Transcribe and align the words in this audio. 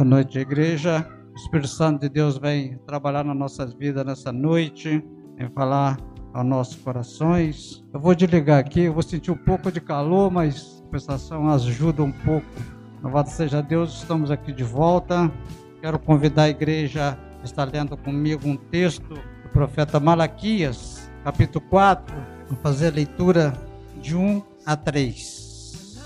Boa 0.00 0.08
noite, 0.08 0.38
igreja. 0.38 1.06
O 1.30 1.36
Espírito 1.36 1.68
Santo 1.68 2.00
de 2.00 2.08
Deus 2.08 2.38
vem 2.38 2.78
trabalhar 2.86 3.22
nas 3.22 3.36
nossas 3.36 3.74
vidas 3.74 4.02
nessa 4.02 4.32
noite, 4.32 5.04
vem 5.36 5.50
falar 5.50 5.98
aos 6.32 6.46
nossos 6.46 6.76
corações. 6.76 7.84
Eu 7.92 8.00
vou 8.00 8.14
desligar 8.14 8.58
aqui, 8.58 8.84
eu 8.84 8.94
vou 8.94 9.02
sentir 9.02 9.30
um 9.30 9.36
pouco 9.36 9.70
de 9.70 9.78
calor, 9.78 10.30
mas 10.30 10.82
a 10.82 10.88
prestação 10.88 11.50
ajuda 11.50 12.02
um 12.02 12.10
pouco. 12.10 12.46
Louvado 13.02 13.28
seja 13.28 13.60
Deus, 13.60 13.98
estamos 13.98 14.30
aqui 14.30 14.54
de 14.54 14.64
volta. 14.64 15.30
Quero 15.82 15.98
convidar 15.98 16.44
a 16.44 16.48
igreja 16.48 17.18
a 17.42 17.44
estar 17.44 17.70
lendo 17.70 17.94
comigo 17.94 18.48
um 18.48 18.56
texto 18.56 19.06
do 19.06 19.48
profeta 19.52 20.00
Malaquias, 20.00 21.10
capítulo 21.22 21.62
4. 21.68 22.16
Vou 22.48 22.58
fazer 22.62 22.86
a 22.86 22.94
leitura 22.94 23.52
de 24.00 24.16
1 24.16 24.42
a 24.64 24.76
3. 24.76 26.00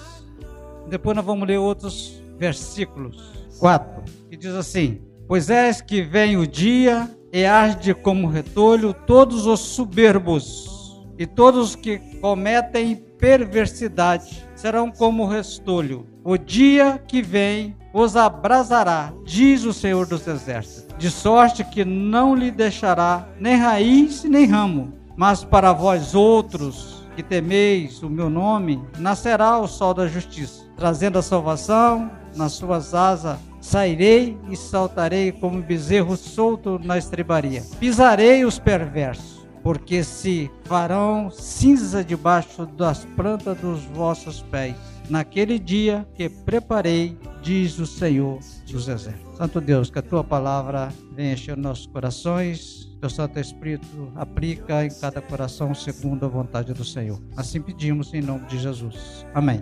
Depois 0.90 1.16
nós 1.16 1.24
vamos 1.24 1.46
ler 1.46 1.58
outros 1.58 2.20
versículos. 2.36 3.43
4, 3.64 4.04
que 4.28 4.36
diz 4.36 4.54
assim: 4.54 5.00
Pois 5.26 5.48
és 5.48 5.80
que 5.80 6.02
vem 6.02 6.36
o 6.36 6.46
dia 6.46 7.10
e 7.32 7.46
arde 7.46 7.94
como 7.94 8.28
retolho 8.28 8.92
todos 8.92 9.46
os 9.46 9.58
soberbos 9.58 11.02
e 11.18 11.26
todos 11.26 11.70
os 11.70 11.74
que 11.74 11.98
cometem 12.20 12.94
perversidade 13.18 14.46
serão 14.54 14.90
como 14.90 15.24
restolho. 15.24 16.06
O 16.22 16.36
dia 16.36 17.02
que 17.08 17.22
vem 17.22 17.74
os 17.94 18.16
abrasará, 18.16 19.14
diz 19.24 19.64
o 19.64 19.72
Senhor 19.72 20.04
dos 20.06 20.26
Exércitos, 20.26 20.94
de 20.98 21.10
sorte 21.10 21.64
que 21.64 21.86
não 21.86 22.34
lhe 22.34 22.50
deixará 22.50 23.26
nem 23.40 23.56
raiz 23.56 24.24
nem 24.24 24.44
ramo. 24.44 24.92
Mas 25.16 25.42
para 25.42 25.72
vós 25.72 26.14
outros 26.14 27.02
que 27.16 27.22
temeis 27.22 28.02
o 28.02 28.10
meu 28.10 28.28
nome, 28.28 28.82
nascerá 28.98 29.58
o 29.58 29.66
sol 29.66 29.94
da 29.94 30.06
justiça, 30.06 30.64
trazendo 30.76 31.18
a 31.18 31.22
salvação 31.22 32.10
nas 32.36 32.52
suas 32.52 32.92
asas 32.92 33.38
sairei 33.64 34.36
e 34.50 34.56
saltarei 34.56 35.32
como 35.32 35.62
bezerro 35.62 36.16
solto 36.16 36.78
na 36.78 36.98
estrebaria. 36.98 37.62
Pisarei 37.80 38.44
os 38.44 38.58
perversos, 38.58 39.46
porque 39.62 40.04
se 40.04 40.50
farão 40.64 41.30
cinza 41.30 42.04
debaixo 42.04 42.66
das 42.66 43.06
plantas 43.16 43.56
dos 43.58 43.82
vossos 43.84 44.42
pés. 44.42 44.76
Naquele 45.08 45.58
dia 45.58 46.06
que 46.14 46.28
preparei, 46.28 47.16
diz 47.42 47.78
o 47.78 47.86
Senhor 47.86 48.38
dos 48.70 48.86
Exércitos. 48.86 49.36
Santo 49.36 49.60
Deus, 49.60 49.90
que 49.90 49.98
a 49.98 50.02
tua 50.02 50.22
palavra 50.22 50.92
venha 51.14 51.32
encher 51.32 51.56
nossos 51.56 51.86
corações, 51.86 52.94
teu 53.00 53.08
Santo 53.08 53.38
Espírito 53.40 54.12
aplica 54.14 54.84
em 54.84 54.90
cada 54.90 55.20
coração 55.20 55.74
segundo 55.74 56.24
a 56.24 56.28
vontade 56.28 56.72
do 56.72 56.84
Senhor. 56.84 57.20
Assim 57.36 57.60
pedimos 57.60 58.12
em 58.12 58.22
nome 58.22 58.46
de 58.46 58.58
Jesus. 58.58 59.26
Amém. 59.34 59.60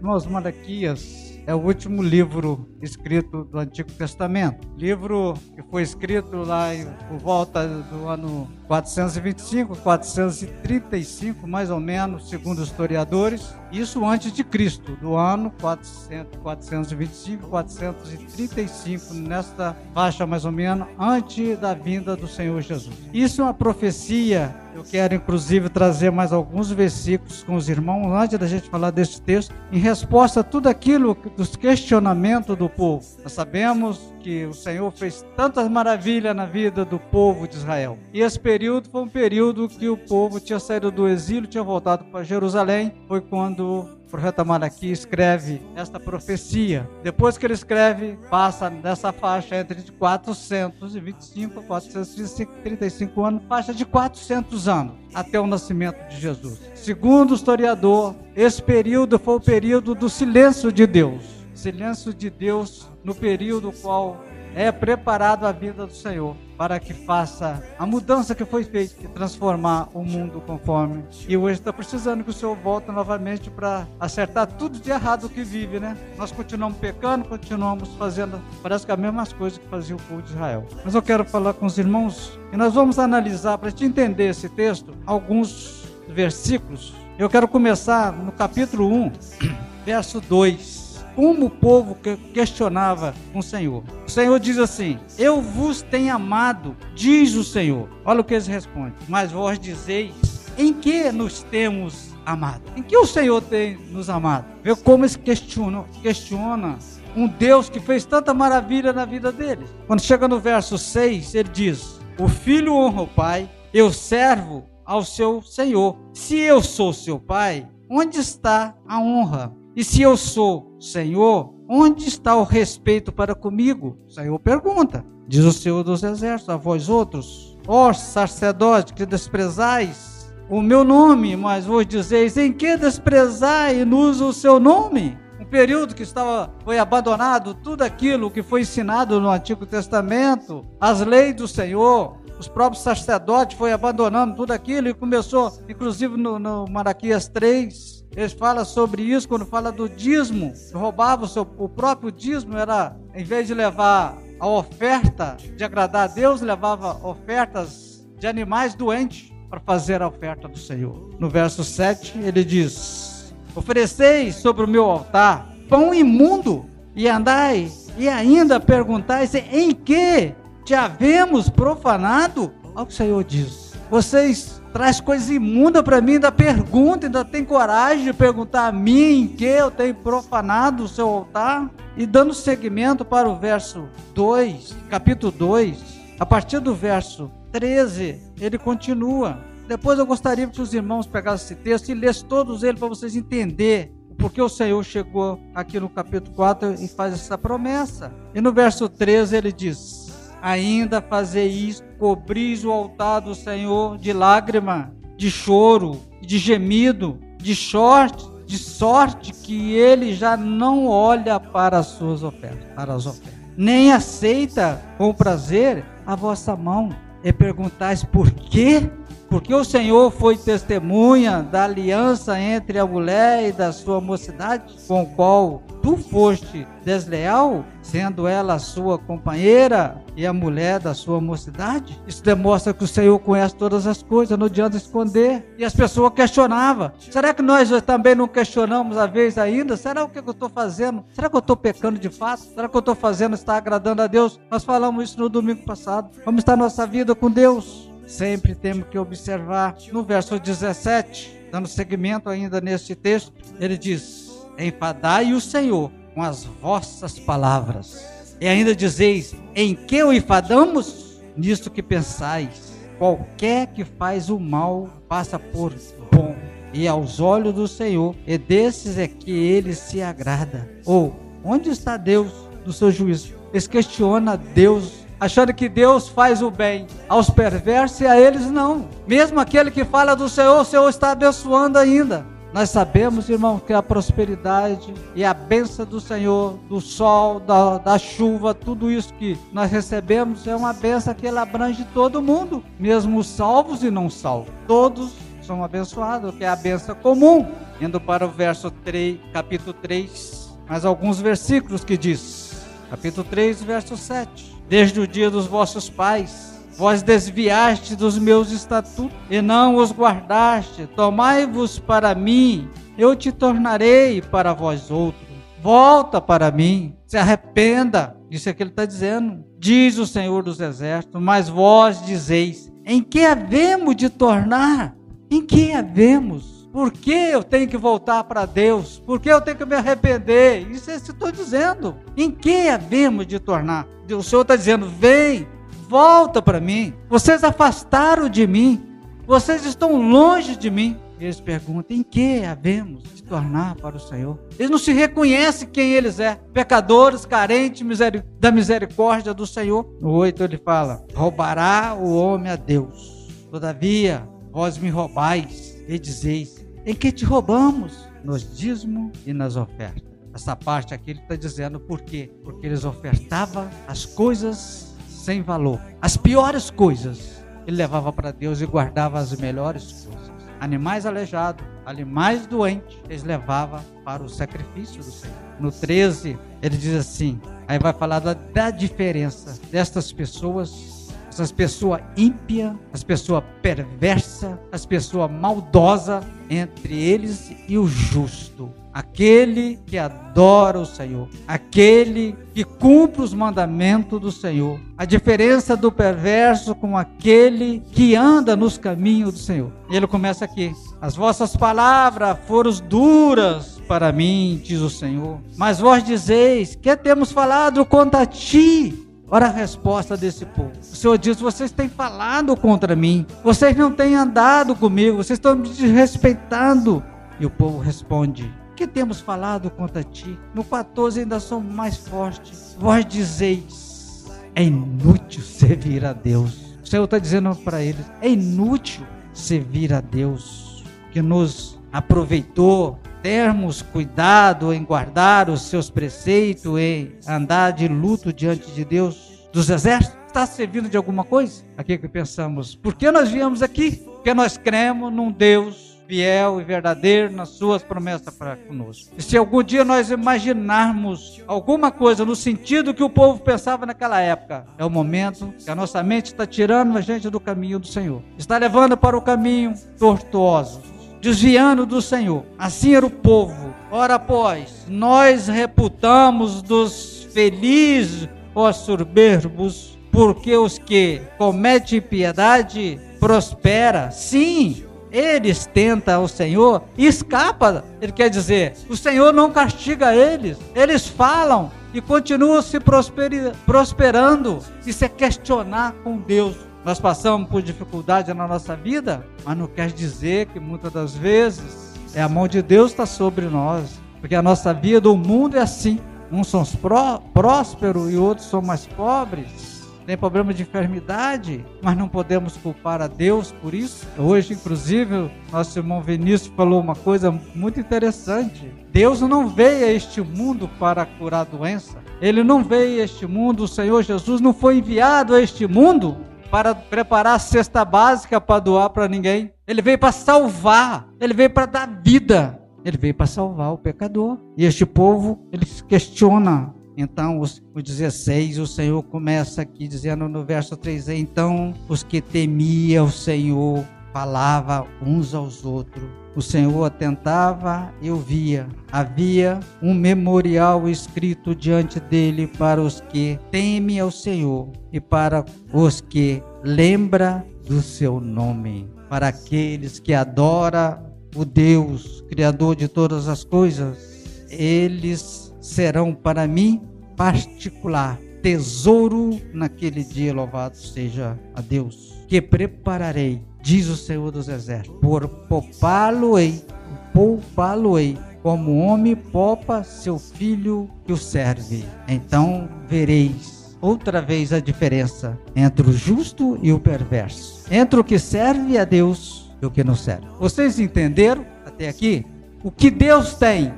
Nós, 0.00 0.26
Malaquias 0.26 1.35
é 1.46 1.54
o 1.54 1.58
último 1.58 2.02
livro 2.02 2.68
escrito 2.82 3.44
do 3.44 3.58
Antigo 3.58 3.90
Testamento. 3.92 4.66
Livro 4.76 5.34
que 5.54 5.62
foi 5.62 5.82
escrito 5.82 6.38
lá 6.38 6.70
por 7.08 7.18
volta 7.18 7.66
do 7.66 8.08
ano 8.08 8.50
425, 8.66 9.76
435, 9.76 11.46
mais 11.46 11.70
ou 11.70 11.78
menos, 11.78 12.28
segundo 12.28 12.58
os 12.58 12.68
historiadores. 12.68 13.54
Isso 13.70 14.04
antes 14.04 14.32
de 14.32 14.42
Cristo, 14.42 14.96
do 14.96 15.14
ano 15.14 15.52
400, 15.60 16.40
425, 16.40 17.48
435, 17.48 19.14
nesta 19.14 19.76
faixa 19.94 20.26
mais 20.26 20.44
ou 20.44 20.52
menos, 20.52 20.88
antes 20.98 21.56
da 21.58 21.74
vinda 21.74 22.16
do 22.16 22.26
Senhor 22.26 22.60
Jesus. 22.60 22.94
Isso 23.14 23.40
é 23.40 23.44
uma 23.44 23.54
profecia 23.54 24.65
eu 24.76 24.84
quero, 24.84 25.14
inclusive, 25.14 25.68
trazer 25.68 26.10
mais 26.10 26.32
alguns 26.32 26.70
versículos 26.70 27.42
com 27.42 27.54
os 27.54 27.68
irmãos, 27.68 28.12
antes 28.12 28.38
da 28.38 28.46
gente 28.46 28.68
falar 28.68 28.90
desse 28.90 29.20
texto, 29.20 29.54
em 29.72 29.78
resposta 29.78 30.40
a 30.40 30.44
tudo 30.44 30.68
aquilo 30.68 31.16
dos 31.36 31.56
questionamentos 31.56 32.56
do 32.56 32.68
povo. 32.68 33.04
Nós 33.22 33.32
sabemos 33.32 34.14
que 34.20 34.44
o 34.44 34.52
Senhor 34.52 34.90
fez 34.92 35.24
tantas 35.36 35.68
maravilhas 35.68 36.36
na 36.36 36.44
vida 36.44 36.84
do 36.84 36.98
povo 36.98 37.48
de 37.48 37.56
Israel. 37.56 37.98
E 38.12 38.20
esse 38.20 38.38
período 38.38 38.88
foi 38.90 39.02
um 39.02 39.08
período 39.08 39.68
que 39.68 39.88
o 39.88 39.96
povo 39.96 40.38
tinha 40.40 40.58
saído 40.58 40.90
do 40.90 41.08
exílio, 41.08 41.48
tinha 41.48 41.62
voltado 41.62 42.04
para 42.04 42.22
Jerusalém. 42.22 42.92
Foi 43.08 43.20
quando 43.20 43.88
o 44.06 44.08
profeta 44.08 44.44
Malaquias 44.44 45.00
escreve 45.00 45.60
esta 45.74 45.98
profecia. 45.98 46.88
Depois 47.02 47.36
que 47.36 47.44
ele 47.44 47.54
escreve, 47.54 48.16
passa 48.30 48.70
nessa 48.70 49.12
faixa 49.12 49.56
entre 49.56 49.82
425 49.90 51.60
e 51.60 51.64
435 51.64 53.24
anos, 53.24 53.42
faixa 53.48 53.74
de 53.74 53.84
400 53.84 54.68
anos, 54.68 54.94
até 55.12 55.40
o 55.40 55.46
nascimento 55.46 56.08
de 56.08 56.20
Jesus. 56.20 56.60
Segundo 56.76 57.32
o 57.32 57.34
historiador, 57.34 58.14
esse 58.36 58.62
período 58.62 59.18
foi 59.18 59.34
o 59.34 59.40
período 59.40 59.92
do 59.94 60.08
silêncio 60.08 60.70
de 60.70 60.86
Deus. 60.86 61.24
Silêncio 61.52 62.14
de 62.14 62.30
Deus 62.30 62.88
no 63.02 63.14
período 63.14 63.72
qual 63.72 64.22
é 64.54 64.70
preparado 64.70 65.46
a 65.46 65.52
vida 65.52 65.84
do 65.84 65.92
Senhor 65.92 66.36
para 66.56 66.80
que 66.80 66.94
faça 66.94 67.62
a 67.78 67.86
mudança 67.86 68.34
que 68.34 68.44
foi 68.44 68.64
feita 68.64 68.94
e 69.04 69.08
transformar 69.08 69.88
o 69.92 70.02
mundo 70.02 70.40
conforme. 70.40 71.04
E 71.28 71.36
hoje 71.36 71.60
está 71.60 71.72
precisando 71.72 72.24
que 72.24 72.30
o 72.30 72.32
Senhor 72.32 72.56
volte 72.56 72.90
novamente 72.90 73.50
para 73.50 73.86
acertar 74.00 74.46
tudo 74.46 74.78
de 74.78 74.90
errado 74.90 75.28
que 75.28 75.42
vive, 75.42 75.78
né? 75.78 75.96
Nós 76.16 76.32
continuamos 76.32 76.78
pecando, 76.78 77.28
continuamos 77.28 77.88
fazendo, 77.96 78.40
parece 78.62 78.86
que 78.86 78.92
as 78.92 78.98
mesmas 78.98 79.32
coisas 79.32 79.58
que 79.58 79.68
fazia 79.68 79.96
o 79.96 80.00
povo 80.02 80.22
de 80.22 80.30
Israel. 80.30 80.66
Mas 80.84 80.94
eu 80.94 81.02
quero 81.02 81.24
falar 81.24 81.54
com 81.54 81.66
os 81.66 81.78
irmãos 81.78 82.38
e 82.52 82.56
nós 82.56 82.74
vamos 82.74 82.98
analisar, 82.98 83.58
para 83.58 83.70
te 83.70 83.84
entender 83.84 84.30
esse 84.30 84.48
texto, 84.48 84.94
alguns 85.04 85.84
versículos. 86.08 86.94
Eu 87.18 87.28
quero 87.28 87.48
começar 87.48 88.12
no 88.12 88.32
capítulo 88.32 88.92
1, 88.92 89.12
verso 89.84 90.20
2 90.20 90.75
como 91.16 91.46
o 91.46 91.50
povo 91.50 91.96
questionava 92.32 93.14
com 93.32 93.38
o 93.38 93.42
Senhor. 93.42 93.82
O 94.06 94.10
Senhor 94.10 94.38
diz 94.38 94.58
assim: 94.58 95.00
Eu 95.18 95.40
vos 95.40 95.80
tenho 95.80 96.14
amado, 96.14 96.76
diz 96.94 97.34
o 97.34 97.42
Senhor. 97.42 97.88
Olha 98.04 98.20
o 98.20 98.24
que 98.24 98.34
eles 98.34 98.46
respondem. 98.46 98.92
Mas 99.08 99.32
vós 99.32 99.58
dizeis: 99.58 100.12
Em 100.58 100.72
que 100.72 101.10
nos 101.10 101.42
temos 101.42 102.10
amado? 102.24 102.62
Em 102.76 102.82
que 102.82 102.96
o 102.96 103.06
Senhor 103.06 103.40
tem 103.40 103.78
nos 103.90 104.10
amado? 104.10 104.44
Vê 104.62 104.76
como 104.76 105.04
eles 105.04 105.16
questionam, 105.16 105.86
questiona 106.02 106.78
um 107.16 107.26
Deus 107.26 107.70
que 107.70 107.80
fez 107.80 108.04
tanta 108.04 108.34
maravilha 108.34 108.92
na 108.92 109.06
vida 109.06 109.32
deles. 109.32 109.70
Quando 109.86 110.02
chega 110.02 110.28
no 110.28 110.38
verso 110.38 110.76
6, 110.76 111.34
ele 111.34 111.48
diz: 111.48 111.98
O 112.18 112.28
filho 112.28 112.74
honra 112.74 113.02
o 113.02 113.08
pai, 113.08 113.48
eu 113.72 113.90
servo 113.90 114.64
ao 114.84 115.02
seu 115.02 115.40
Senhor. 115.40 115.96
Se 116.12 116.36
eu 116.36 116.62
sou 116.62 116.92
seu 116.92 117.18
pai, 117.18 117.66
onde 117.90 118.18
está 118.18 118.74
a 118.86 119.00
honra? 119.00 119.52
E 119.76 119.84
se 119.84 120.00
eu 120.00 120.16
sou 120.16 120.74
Senhor, 120.80 121.54
onde 121.68 122.08
está 122.08 122.34
o 122.34 122.44
respeito 122.44 123.12
para 123.12 123.34
comigo? 123.34 123.98
O 124.06 124.10
Senhor 124.10 124.38
pergunta. 124.38 125.04
Diz 125.28 125.44
o 125.44 125.52
Senhor 125.52 125.84
dos 125.84 126.02
Exércitos 126.02 126.48
a 126.48 126.56
vós 126.56 126.88
outros, 126.88 127.58
ó 127.68 127.92
sacerdotes 127.92 128.94
que 128.94 129.04
desprezais 129.04 130.32
o 130.48 130.62
meu 130.62 130.82
nome, 130.82 131.36
mas 131.36 131.66
vos 131.66 131.84
dizeis, 131.84 132.38
em 132.38 132.54
que 132.54 132.74
desprezai-nos 132.78 134.22
o 134.22 134.32
seu 134.32 134.58
nome? 134.58 135.18
Um 135.38 135.44
período 135.44 135.94
que 135.94 136.04
estava, 136.04 136.54
foi 136.64 136.78
abandonado 136.78 137.52
tudo 137.52 137.82
aquilo 137.82 138.30
que 138.30 138.42
foi 138.42 138.62
ensinado 138.62 139.20
no 139.20 139.28
Antigo 139.28 139.66
Testamento, 139.66 140.64
as 140.80 141.00
leis 141.00 141.34
do 141.34 141.46
Senhor, 141.46 142.16
os 142.38 142.48
próprios 142.48 142.82
sacerdotes 142.82 143.58
foi 143.58 143.72
abandonando 143.72 144.36
tudo 144.36 144.52
aquilo 144.52 144.88
e 144.88 144.94
começou, 144.94 145.52
inclusive 145.68 146.16
no, 146.16 146.38
no 146.38 146.64
Maraquias 146.66 147.28
3, 147.28 147.95
eles 148.16 148.32
falam 148.32 148.64
sobre 148.64 149.02
isso 149.02 149.28
quando 149.28 149.44
fala 149.44 149.70
do 149.70 149.88
dízimo. 149.88 150.54
Roubava 150.72 151.26
o, 151.26 151.28
seu, 151.28 151.46
o 151.58 151.68
próprio 151.68 152.10
dízimo, 152.10 152.56
era, 152.56 152.96
em 153.14 153.22
vez 153.22 153.46
de 153.46 153.52
levar 153.52 154.16
a 154.40 154.48
oferta 154.48 155.36
de 155.54 155.62
agradar 155.62 156.04
a 156.04 156.12
Deus, 156.12 156.40
levava 156.40 157.06
ofertas 157.06 158.08
de 158.18 158.26
animais 158.26 158.74
doentes 158.74 159.30
para 159.50 159.60
fazer 159.60 160.00
a 160.00 160.08
oferta 160.08 160.48
do 160.48 160.58
Senhor. 160.58 161.10
No 161.18 161.28
verso 161.28 161.62
7, 161.62 162.18
ele 162.18 162.42
diz: 162.42 163.34
Ofereceis 163.54 164.36
sobre 164.36 164.64
o 164.64 164.68
meu 164.68 164.84
altar 164.84 165.54
pão 165.68 165.92
imundo 165.92 166.64
e 166.94 167.08
andai, 167.08 167.70
e 167.98 168.08
ainda 168.08 168.58
perguntais 168.58 169.34
em 169.34 169.72
que 169.72 170.34
te 170.64 170.74
havemos 170.74 171.50
profanado? 171.50 172.50
Olha 172.74 172.82
o 172.82 172.86
que 172.86 172.92
o 172.92 172.96
Senhor 172.96 173.24
diz. 173.24 173.74
Vocês 173.90 174.55
traz 174.76 175.00
coisa 175.00 175.32
imunda 175.32 175.82
para 175.82 176.02
mim, 176.02 176.12
ainda 176.12 176.30
pergunta, 176.30 177.06
ainda 177.06 177.24
tem 177.24 177.42
coragem 177.42 178.04
de 178.04 178.12
perguntar 178.12 178.66
a 178.66 178.72
mim 178.72 179.22
em 179.22 179.26
que 179.26 179.46
eu 179.46 179.70
tenho 179.70 179.94
profanado 179.94 180.84
o 180.84 180.88
seu 180.88 181.08
altar? 181.08 181.70
E 181.96 182.04
dando 182.04 182.34
seguimento 182.34 183.02
para 183.02 183.26
o 183.26 183.36
verso 183.36 183.88
2, 184.14 184.76
capítulo 184.90 185.32
2, 185.32 185.78
a 186.20 186.26
partir 186.26 186.58
do 186.58 186.74
verso 186.74 187.30
13, 187.52 188.20
ele 188.38 188.58
continua. 188.58 189.38
Depois 189.66 189.98
eu 189.98 190.04
gostaria 190.04 190.46
que 190.46 190.60
os 190.60 190.74
irmãos 190.74 191.06
pegassem 191.06 191.56
esse 191.56 191.64
texto 191.64 191.88
e 191.88 191.94
lessem 191.94 192.28
todos 192.28 192.62
eles 192.62 192.78
para 192.78 192.90
vocês 192.90 193.16
entenderem 193.16 193.96
porque 194.18 194.40
o 194.40 194.48
Senhor 194.48 194.82
chegou 194.84 195.40
aqui 195.54 195.78
no 195.78 195.88
capítulo 195.88 196.34
4 196.34 196.74
e 196.82 196.88
faz 196.88 197.14
essa 197.14 197.36
promessa. 197.36 198.12
E 198.34 198.40
no 198.40 198.52
verso 198.52 198.88
13 198.88 199.36
ele 199.36 199.52
diz: 199.52 200.05
ainda 200.46 201.02
fazer 201.02 201.48
isso, 201.48 201.82
cobris 201.98 202.64
o 202.64 202.70
altar 202.70 203.20
do 203.20 203.34
Senhor 203.34 203.98
de 203.98 204.12
lágrima, 204.12 204.92
de 205.16 205.28
choro, 205.28 206.00
de 206.22 206.38
gemido, 206.38 207.18
de 207.36 207.52
sorte, 207.56 208.24
de 208.46 208.56
sorte 208.56 209.32
que 209.32 209.72
ele 209.72 210.14
já 210.14 210.36
não 210.36 210.86
olha 210.86 211.40
para 211.40 211.78
as 211.78 211.86
suas 211.88 212.22
ofertas, 212.22 212.64
para 212.76 212.94
as 212.94 213.06
ofertas. 213.06 213.34
nem 213.56 213.90
aceita 213.90 214.80
com 214.96 215.12
prazer 215.12 215.84
a 216.06 216.14
vossa 216.14 216.54
mão. 216.54 216.90
E 217.24 217.32
perguntais 217.32 218.04
por 218.04 218.30
quê? 218.30 218.88
Porque 219.28 219.54
o 219.54 219.64
Senhor 219.64 220.10
foi 220.10 220.36
testemunha 220.36 221.42
da 221.42 221.64
aliança 221.64 222.38
entre 222.38 222.78
a 222.78 222.86
mulher 222.86 223.48
e 223.48 223.52
da 223.52 223.72
sua 223.72 224.00
mocidade, 224.00 224.74
com 224.86 225.02
o 225.02 225.06
qual 225.06 225.62
tu 225.82 225.96
foste 225.96 226.66
desleal, 226.84 227.64
sendo 227.82 228.26
ela 228.26 228.54
a 228.54 228.58
sua 228.58 228.98
companheira 228.98 230.02
e 230.16 230.26
a 230.26 230.32
mulher 230.32 230.80
da 230.80 230.94
sua 230.94 231.20
mocidade? 231.20 232.00
Isso 232.06 232.22
demonstra 232.22 232.72
que 232.72 232.84
o 232.84 232.88
Senhor 232.88 233.18
conhece 233.18 233.54
todas 233.56 233.86
as 233.86 234.02
coisas, 234.02 234.38
não 234.38 234.46
adianta 234.46 234.76
esconder. 234.76 235.54
E 235.58 235.64
as 235.64 235.74
pessoas 235.74 236.12
questionavam: 236.12 236.92
será 236.98 237.34
que 237.34 237.42
nós 237.42 237.70
também 237.82 238.14
não 238.14 238.28
questionamos 238.28 238.96
a 238.96 239.06
vez 239.06 239.38
ainda? 239.38 239.76
Será 239.76 240.04
o 240.04 240.08
que 240.08 240.18
eu 240.18 240.30
estou 240.30 240.48
fazendo? 240.48 241.04
Será 241.12 241.28
que 241.28 241.36
eu 241.36 241.40
estou 241.40 241.56
pecando 241.56 241.98
de 241.98 242.08
fato? 242.08 242.40
Será 242.40 242.68
que 242.68 242.76
eu 242.76 242.80
estou 242.80 242.94
fazendo 242.94 243.34
está 243.34 243.56
agradando 243.56 244.02
a 244.02 244.06
Deus? 244.06 244.40
Nós 244.50 244.64
falamos 244.64 245.10
isso 245.10 245.20
no 245.20 245.28
domingo 245.28 245.64
passado. 245.64 246.10
Como 246.24 246.38
está 246.38 246.54
a 246.54 246.56
nossa 246.56 246.86
vida 246.86 247.14
com 247.14 247.30
Deus? 247.30 247.95
Sempre 248.06 248.54
temos 248.54 248.86
que 248.88 248.98
observar. 248.98 249.76
No 249.92 250.02
verso 250.02 250.38
17, 250.38 251.48
dando 251.50 251.66
seguimento 251.66 252.28
ainda 252.28 252.60
neste 252.60 252.94
texto, 252.94 253.32
ele 253.58 253.76
diz: 253.76 254.30
Enfadai 254.58 255.32
o 255.32 255.40
Senhor 255.40 255.90
com 256.14 256.22
as 256.22 256.44
vossas 256.44 257.18
palavras. 257.18 258.06
E 258.40 258.46
ainda 258.46 258.74
dizeis: 258.74 259.34
Em 259.54 259.74
que 259.74 260.02
o 260.02 260.12
enfadamos? 260.12 261.20
Nisto 261.36 261.70
que 261.70 261.82
pensais. 261.82 262.74
Qualquer 262.98 263.66
que 263.66 263.84
faz 263.84 264.30
o 264.30 264.38
mal 264.38 264.88
passa 265.08 265.38
por 265.38 265.74
bom. 266.10 266.34
E 266.72 266.88
aos 266.88 267.20
olhos 267.20 267.54
do 267.54 267.68
Senhor, 267.68 268.14
e 268.26 268.38
desses 268.38 268.98
é 268.98 269.06
que 269.06 269.30
ele 269.30 269.74
se 269.74 270.02
agrada. 270.02 270.68
Ou, 270.84 271.14
onde 271.44 271.70
está 271.70 271.96
Deus 271.96 272.32
do 272.64 272.72
seu 272.72 272.90
juízo? 272.90 273.34
Eles 273.52 273.66
questionam 273.66 274.38
Deus 274.54 275.05
achando 275.18 275.52
que 275.52 275.68
Deus 275.68 276.08
faz 276.08 276.42
o 276.42 276.50
bem 276.50 276.86
aos 277.08 277.30
perversos 277.30 278.00
e 278.00 278.06
a 278.06 278.20
eles 278.20 278.50
não. 278.50 278.88
Mesmo 279.06 279.40
aquele 279.40 279.70
que 279.70 279.84
fala 279.84 280.14
do 280.14 280.28
Senhor, 280.28 280.60
o 280.60 280.64
Senhor 280.64 280.88
está 280.88 281.12
abençoando 281.12 281.78
ainda. 281.78 282.24
Nós 282.52 282.70
sabemos, 282.70 283.28
irmão, 283.28 283.58
que 283.58 283.72
a 283.72 283.82
prosperidade 283.82 284.94
e 285.14 285.22
a 285.22 285.34
bênção 285.34 285.84
do 285.84 286.00
Senhor, 286.00 286.58
do 286.70 286.80
sol, 286.80 287.38
da, 287.38 287.76
da 287.76 287.98
chuva, 287.98 288.54
tudo 288.54 288.90
isso 288.90 289.12
que 289.14 289.36
nós 289.52 289.70
recebemos 289.70 290.46
é 290.46 290.56
uma 290.56 290.72
bênção 290.72 291.12
que 291.12 291.26
ela 291.26 291.42
abrange 291.42 291.86
todo 291.92 292.22
mundo, 292.22 292.64
mesmo 292.78 293.18
os 293.18 293.26
salvos 293.26 293.82
e 293.82 293.90
não 293.90 294.08
salvos. 294.08 294.54
Todos 294.66 295.12
são 295.42 295.62
abençoados, 295.62 296.34
que 296.34 296.44
é 296.44 296.48
a 296.48 296.56
bênção 296.56 296.94
comum. 296.94 297.46
Indo 297.78 298.00
para 298.00 298.24
o 298.24 298.30
verso 298.30 298.70
3, 298.70 299.18
capítulo 299.34 299.74
3, 299.74 300.56
mais 300.66 300.86
alguns 300.86 301.20
versículos 301.20 301.84
que 301.84 301.98
diz, 301.98 302.64
capítulo 302.88 303.26
3, 303.28 303.62
verso 303.62 303.98
7 303.98 304.55
desde 304.68 305.00
o 305.00 305.06
dia 305.06 305.30
dos 305.30 305.46
vossos 305.46 305.88
pais. 305.88 306.54
Vós 306.76 307.02
desviaste 307.02 307.96
dos 307.96 308.18
meus 308.18 308.50
estatutos 308.50 309.16
e 309.30 309.40
não 309.40 309.76
os 309.76 309.92
guardaste. 309.92 310.86
Tomai-vos 310.94 311.78
para 311.78 312.14
mim, 312.14 312.68
eu 312.98 313.16
te 313.16 313.32
tornarei 313.32 314.20
para 314.20 314.52
vós 314.52 314.90
outros. 314.90 315.26
Volta 315.62 316.20
para 316.20 316.50
mim, 316.50 316.94
se 317.06 317.16
arrependa. 317.16 318.16
Isso 318.30 318.48
é 318.48 318.52
que 318.52 318.62
ele 318.62 318.70
está 318.70 318.84
dizendo. 318.84 319.44
Diz 319.58 319.98
o 319.98 320.06
Senhor 320.06 320.42
dos 320.42 320.60
Exércitos, 320.60 321.20
mas 321.20 321.48
vós 321.48 322.04
dizeis: 322.04 322.70
em 322.84 323.02
que 323.02 323.24
havemos 323.24 323.96
de 323.96 324.08
tornar? 324.08 324.94
Em 325.30 325.44
que 325.44 325.72
havemos? 325.72 326.55
Por 326.76 326.92
que 326.92 327.10
eu 327.10 327.42
tenho 327.42 327.66
que 327.66 327.78
voltar 327.78 328.22
para 328.24 328.44
Deus? 328.44 329.02
Por 329.06 329.18
que 329.18 329.30
eu 329.30 329.40
tenho 329.40 329.56
que 329.56 329.64
me 329.64 329.74
arrepender? 329.74 330.70
Isso 330.70 330.90
é 330.90 331.00
que 331.00 331.10
estou 331.10 331.32
dizendo. 331.32 331.96
Em 332.14 332.30
que 332.30 332.68
havemos 332.68 333.26
de 333.26 333.38
tornar? 333.38 333.88
O 334.10 334.22
Senhor 334.22 334.42
está 334.42 334.56
dizendo: 334.56 334.86
vem, 334.86 335.48
volta 335.88 336.42
para 336.42 336.60
mim. 336.60 336.92
Vocês 337.08 337.42
afastaram 337.42 338.28
de 338.28 338.46
mim. 338.46 338.84
Vocês 339.26 339.64
estão 339.64 339.96
longe 339.96 340.54
de 340.54 340.70
mim. 340.70 340.98
Eles 341.18 341.40
perguntam: 341.40 341.96
em 341.96 342.02
que 342.02 342.44
havemos 342.44 343.04
de 343.04 343.22
tornar 343.22 343.76
para 343.76 343.96
o 343.96 344.00
Senhor? 344.00 344.38
Eles 344.58 344.70
não 344.70 344.78
se 344.78 344.92
reconhecem 344.92 345.66
quem 345.66 345.94
eles 345.94 346.20
é. 346.20 346.38
Pecadores, 346.52 347.24
carentes 347.24 347.80
miseri 347.80 348.22
da 348.38 348.52
misericórdia 348.52 349.32
do 349.32 349.46
Senhor. 349.46 349.96
No 349.98 350.10
8 350.10 350.44
ele 350.44 350.58
fala: 350.58 351.02
roubará 351.14 351.96
o 351.98 352.14
homem 352.14 352.52
a 352.52 352.56
Deus. 352.56 353.32
Todavia, 353.50 354.28
vós 354.52 354.76
me 354.76 354.90
roubais 354.90 355.74
e 355.88 355.98
dizeis: 355.98 356.65
em 356.86 356.94
que 356.94 357.10
te 357.10 357.24
roubamos 357.24 358.08
nos 358.22 358.56
dízimos 358.56 359.10
e 359.26 359.32
nas 359.32 359.56
ofertas. 359.56 360.04
Essa 360.32 360.54
parte 360.54 360.94
aqui 360.94 361.10
ele 361.10 361.20
está 361.20 361.34
dizendo 361.34 361.80
por 361.80 362.00
quê? 362.02 362.30
Porque 362.44 362.64
eles 362.64 362.84
ofertavam 362.84 363.68
as 363.88 364.06
coisas 364.06 364.94
sem 365.08 365.42
valor, 365.42 365.80
as 366.00 366.16
piores 366.16 366.70
coisas. 366.70 367.42
Ele 367.66 367.78
levava 367.78 368.12
para 368.12 368.30
Deus 368.30 368.60
e 368.60 368.66
guardava 368.66 369.18
as 369.18 369.36
melhores 369.36 370.06
coisas. 370.08 370.32
Animais 370.60 371.04
aleijados, 371.04 371.66
animais 371.84 372.46
doentes, 372.46 372.96
eles 373.08 373.24
levavam 373.24 373.80
para 374.04 374.22
o 374.22 374.28
sacrifício 374.28 375.02
do 375.02 375.10
Senhor. 375.10 375.34
No 375.58 375.72
13, 375.72 376.38
ele 376.62 376.76
diz 376.76 376.94
assim: 376.94 377.40
aí 377.66 377.78
vai 377.78 377.92
falar 377.92 378.20
da, 378.20 378.34
da 378.34 378.70
diferença 378.70 379.58
destas 379.70 380.12
pessoas 380.12 380.95
essas 381.36 381.52
pessoas 381.52 382.00
ímpia, 382.16 382.74
as 382.94 383.04
pessoas 383.04 383.44
perversa, 383.60 384.58
as 384.72 384.86
pessoas 384.86 385.30
maldosa 385.30 386.22
entre 386.48 386.98
eles 386.98 387.52
e 387.68 387.76
o 387.76 387.86
justo, 387.86 388.70
aquele 388.90 389.78
que 389.84 389.98
adora 389.98 390.78
o 390.78 390.86
Senhor, 390.86 391.28
aquele 391.46 392.34
que 392.54 392.64
cumpre 392.64 393.20
os 393.20 393.34
mandamentos 393.34 394.18
do 394.18 394.32
Senhor. 394.32 394.80
A 394.96 395.04
diferença 395.04 395.76
do 395.76 395.92
perverso 395.92 396.74
com 396.74 396.96
aquele 396.96 397.82
que 397.92 398.16
anda 398.16 398.56
nos 398.56 398.78
caminhos 398.78 399.34
do 399.34 399.38
Senhor. 399.38 399.70
Ele 399.90 400.06
começa 400.06 400.46
aqui: 400.46 400.74
As 401.02 401.16
vossas 401.16 401.54
palavras 401.54 402.38
foram 402.46 402.72
duras 402.88 403.78
para 403.86 404.10
mim, 404.10 404.58
diz 404.64 404.80
o 404.80 404.88
Senhor, 404.88 405.38
mas 405.54 405.80
vós 405.80 406.02
dizeis: 406.02 406.74
Que 406.74 406.96
temos 406.96 407.30
falado 407.30 407.84
contra 407.84 408.24
ti? 408.24 409.05
Olha 409.28 409.46
a 409.46 409.50
resposta 409.50 410.16
desse 410.16 410.44
povo. 410.46 410.70
O 410.80 410.84
Senhor 410.84 411.18
diz: 411.18 411.40
Vocês 411.40 411.72
têm 411.72 411.88
falado 411.88 412.56
contra 412.56 412.94
mim, 412.94 413.26
vocês 413.42 413.76
não 413.76 413.90
têm 413.90 414.14
andado 414.14 414.76
comigo, 414.76 415.16
vocês 415.16 415.36
estão 415.36 415.56
me 415.56 415.68
desrespeitando. 415.68 417.02
E 417.40 417.44
o 417.44 417.50
povo 417.50 417.78
responde: 417.78 418.52
Que 418.76 418.86
temos 418.86 419.20
falado 419.20 419.68
contra 419.70 420.04
ti? 420.04 420.38
No 420.54 420.62
14 420.62 421.20
ainda 421.20 421.40
somos 421.40 421.72
mais 421.72 421.96
fortes. 421.96 422.76
Vós 422.78 423.04
dizeis: 423.04 424.26
É 424.54 424.62
inútil 424.62 425.42
servir 425.42 426.04
a 426.04 426.12
Deus. 426.12 426.78
O 426.82 426.86
Senhor 426.86 427.04
está 427.04 427.18
dizendo 427.18 427.54
para 427.56 427.82
eles: 427.82 428.06
É 428.20 428.30
inútil 428.30 429.04
servir 429.32 429.92
a 429.92 430.00
Deus, 430.00 430.84
que 431.10 431.20
nos 431.20 431.80
aproveitou, 431.92 432.98
termos 433.22 433.82
cuidado 433.82 434.72
em 434.72 434.84
guardar 434.84 435.50
os 435.50 435.62
seus 435.62 435.90
preceitos, 435.90 436.78
em 436.78 437.14
andar 437.26 437.72
de 437.72 437.88
luto 437.88 438.32
diante 438.32 438.70
de 438.72 438.84
Deus 438.84 439.48
dos 439.52 439.70
exércitos? 439.70 440.16
Está 440.26 440.46
servindo 440.46 440.88
de 440.88 440.96
alguma 440.96 441.24
coisa? 441.24 441.64
Aqui 441.78 441.96
que 441.96 442.08
pensamos, 442.08 442.74
por 442.74 442.94
que 442.94 443.10
nós 443.10 443.30
viemos 443.30 443.62
aqui? 443.62 443.92
Porque 443.92 444.34
nós 444.34 444.58
cremos 444.58 445.12
num 445.12 445.32
Deus 445.32 445.96
fiel 446.06 446.60
e 446.60 446.64
verdadeiro 446.64 447.32
nas 447.32 447.50
suas 447.50 447.82
promessas 447.82 448.34
para 448.34 448.56
conosco. 448.56 449.12
E 449.16 449.22
se 449.22 449.36
algum 449.36 449.62
dia 449.62 449.84
nós 449.84 450.10
imaginarmos 450.10 451.42
alguma 451.46 451.90
coisa 451.90 452.24
no 452.24 452.36
sentido 452.36 452.94
que 452.94 453.02
o 453.02 453.10
povo 453.10 453.40
pensava 453.40 453.84
naquela 453.84 454.20
época, 454.20 454.66
é 454.78 454.84
o 454.84 454.90
momento 454.90 455.52
que 455.64 455.70
a 455.70 455.74
nossa 455.74 456.02
mente 456.02 456.26
está 456.26 456.46
tirando 456.46 456.96
a 456.96 457.00
gente 457.00 457.28
do 457.28 457.40
caminho 457.40 457.78
do 457.78 457.86
Senhor, 457.86 458.22
está 458.38 458.56
levando 458.58 458.96
para 458.96 459.16
o 459.16 459.22
caminho 459.22 459.74
tortuoso, 459.98 460.82
desviando 461.20 461.86
do 461.86 462.00
Senhor. 462.00 462.44
Assim 462.58 462.94
era 462.94 463.06
o 463.06 463.10
povo. 463.10 463.74
Ora, 463.90 464.18
pois, 464.18 464.84
nós 464.88 465.48
reputamos 465.48 466.62
dos 466.62 467.28
felizes 467.32 468.28
os 468.54 468.76
soberbos, 468.76 469.98
porque 470.10 470.56
os 470.56 470.78
que 470.78 471.20
cometem 471.36 472.00
piedade 472.00 472.98
prospera. 473.20 474.10
Sim, 474.10 474.82
eles 475.12 475.66
tentam 475.66 476.24
o 476.24 476.28
Senhor 476.28 476.82
e 476.96 477.06
escapa. 477.06 477.84
Ele 478.00 478.12
quer 478.12 478.30
dizer, 478.30 478.74
o 478.88 478.96
Senhor 478.96 479.32
não 479.32 479.50
castiga 479.50 480.14
eles. 480.14 480.56
Eles 480.74 481.06
falam 481.06 481.70
e 481.92 482.00
continuam 482.00 482.62
se 482.62 482.78
prosperando. 482.80 484.58
Isso 484.86 485.04
é 485.04 485.08
questionar 485.08 485.92
com 486.02 486.18
Deus 486.18 486.65
nós 486.86 487.00
passamos 487.00 487.48
por 487.48 487.60
dificuldade 487.60 488.32
na 488.32 488.46
nossa 488.46 488.76
vida, 488.76 489.26
mas 489.44 489.58
não 489.58 489.66
quer 489.66 489.90
dizer 489.90 490.46
que 490.46 490.60
muitas 490.60 490.92
das 490.92 491.16
vezes 491.16 491.92
é 492.14 492.22
a 492.22 492.28
mão 492.28 492.46
de 492.46 492.62
Deus 492.62 492.92
está 492.92 493.04
sobre 493.04 493.46
nós, 493.46 494.00
porque 494.20 494.36
a 494.36 494.40
nossa 494.40 494.72
vida, 494.72 495.10
o 495.10 495.16
mundo 495.16 495.56
é 495.56 495.60
assim. 495.60 495.98
Uns 496.30 496.46
são 496.46 496.64
pró 496.80 497.18
prósperos 497.34 498.12
e 498.12 498.16
outros 498.16 498.46
são 498.46 498.62
mais 498.62 498.86
pobres. 498.86 499.84
tem 500.06 500.16
problema 500.16 500.54
de 500.54 500.62
enfermidade, 500.62 501.66
mas 501.82 501.98
não 501.98 502.08
podemos 502.08 502.56
culpar 502.56 503.02
a 503.02 503.08
Deus 503.08 503.50
por 503.50 503.74
isso. 503.74 504.06
Hoje, 504.16 504.54
inclusive, 504.54 505.28
nosso 505.50 505.76
irmão 505.76 506.00
Vinícius 506.00 506.54
falou 506.56 506.80
uma 506.80 506.94
coisa 506.94 507.36
muito 507.52 507.80
interessante. 507.80 508.72
Deus 508.92 509.20
não 509.22 509.48
veio 509.48 509.86
a 509.86 509.90
este 509.90 510.20
mundo 510.20 510.70
para 510.78 511.04
curar 511.04 511.46
doença. 511.46 511.98
Ele 512.20 512.44
não 512.44 512.62
veio 512.62 513.00
a 513.00 513.04
este 513.04 513.26
mundo, 513.26 513.64
o 513.64 513.68
Senhor 513.68 514.04
Jesus 514.04 514.40
não 514.40 514.54
foi 514.54 514.78
enviado 514.78 515.34
a 515.34 515.42
este 515.42 515.66
mundo 515.66 516.16
para 516.50 516.74
preparar 516.74 517.34
a 517.34 517.38
cesta 517.38 517.84
básica 517.84 518.40
para 518.40 518.60
doar 518.60 518.90
para 518.90 519.08
ninguém. 519.08 519.52
Ele 519.66 519.82
veio 519.82 519.98
para 519.98 520.12
salvar, 520.12 521.08
ele 521.20 521.34
veio 521.34 521.50
para 521.50 521.66
dar 521.66 522.00
vida. 522.02 522.58
Ele 522.84 522.96
veio 522.96 523.14
para 523.14 523.26
salvar 523.26 523.72
o 523.72 523.78
pecador. 523.78 524.38
E 524.56 524.64
este 524.64 524.86
povo, 524.86 525.44
ele 525.52 525.66
questiona. 525.88 526.72
Então, 526.96 527.40
os, 527.40 527.62
o 527.74 527.82
16, 527.82 528.58
o 528.58 528.66
Senhor 528.66 529.02
começa 529.02 529.62
aqui 529.62 529.88
dizendo 529.88 530.28
no 530.28 530.44
verso 530.44 530.76
3: 530.76 531.08
Então 531.08 531.74
os 531.88 532.02
que 532.02 532.20
temiam 532.20 533.06
o 533.06 533.10
Senhor 533.10 533.84
falava 534.12 534.86
uns 535.02 535.34
aos 535.34 535.64
outros. 535.64 536.25
O 536.36 536.42
Senhor 536.42 536.84
atentava 536.84 537.90
e 538.02 538.10
ouvia. 538.10 538.68
Havia 538.92 539.58
um 539.82 539.94
memorial 539.94 540.86
escrito 540.86 541.54
diante 541.54 541.98
dele 541.98 542.46
para 542.46 542.82
os 542.82 543.00
que 543.00 543.38
temem 543.50 543.98
ao 543.98 544.10
Senhor 544.10 544.70
e 544.92 545.00
para 545.00 545.46
os 545.72 546.02
que 546.02 546.42
lembra 546.62 547.42
do 547.66 547.80
seu 547.80 548.20
nome, 548.20 548.86
para 549.08 549.28
aqueles 549.28 549.98
que 549.98 550.12
adoram 550.12 551.06
o 551.34 551.44
Deus, 551.44 552.22
Criador 552.28 552.76
de 552.76 552.86
todas 552.86 553.28
as 553.28 553.42
coisas, 553.42 554.46
eles 554.50 555.54
serão 555.60 556.14
para 556.14 556.46
mim 556.46 556.82
particular, 557.16 558.18
tesouro 558.42 559.40
naquele 559.52 560.04
dia, 560.04 560.32
louvado 560.32 560.76
seja 560.76 561.38
a 561.54 561.60
Deus, 561.60 562.15
que 562.26 562.40
prepararei, 562.40 563.42
diz 563.62 563.88
o 563.88 563.96
Senhor 563.96 564.30
dos 564.30 564.48
Exércitos, 564.48 565.00
por 565.00 565.28
poupá-lo-ei, 565.28 566.64
poupá-lo-ei, 567.12 568.18
como 568.42 568.78
homem 568.78 569.16
poupa 569.16 569.82
seu 569.82 570.18
filho 570.18 570.88
que 571.04 571.12
o 571.12 571.16
serve. 571.16 571.84
Então 572.06 572.68
vereis 572.88 573.76
outra 573.80 574.20
vez 574.22 574.52
a 574.52 574.60
diferença 574.60 575.38
entre 575.54 575.88
o 575.88 575.92
justo 575.92 576.58
e 576.62 576.72
o 576.72 576.78
perverso, 576.78 577.64
entre 577.70 577.98
o 577.98 578.04
que 578.04 578.18
serve 578.18 578.78
a 578.78 578.84
Deus 578.84 579.52
do 579.60 579.70
que 579.70 579.82
não 579.82 579.94
serve. 579.94 580.26
Vocês 580.38 580.78
entenderam 580.78 581.44
até 581.64 581.88
aqui? 581.88 582.24
O 582.62 582.70
que 582.70 582.90
Deus 582.90 583.34
tem? 583.34 583.72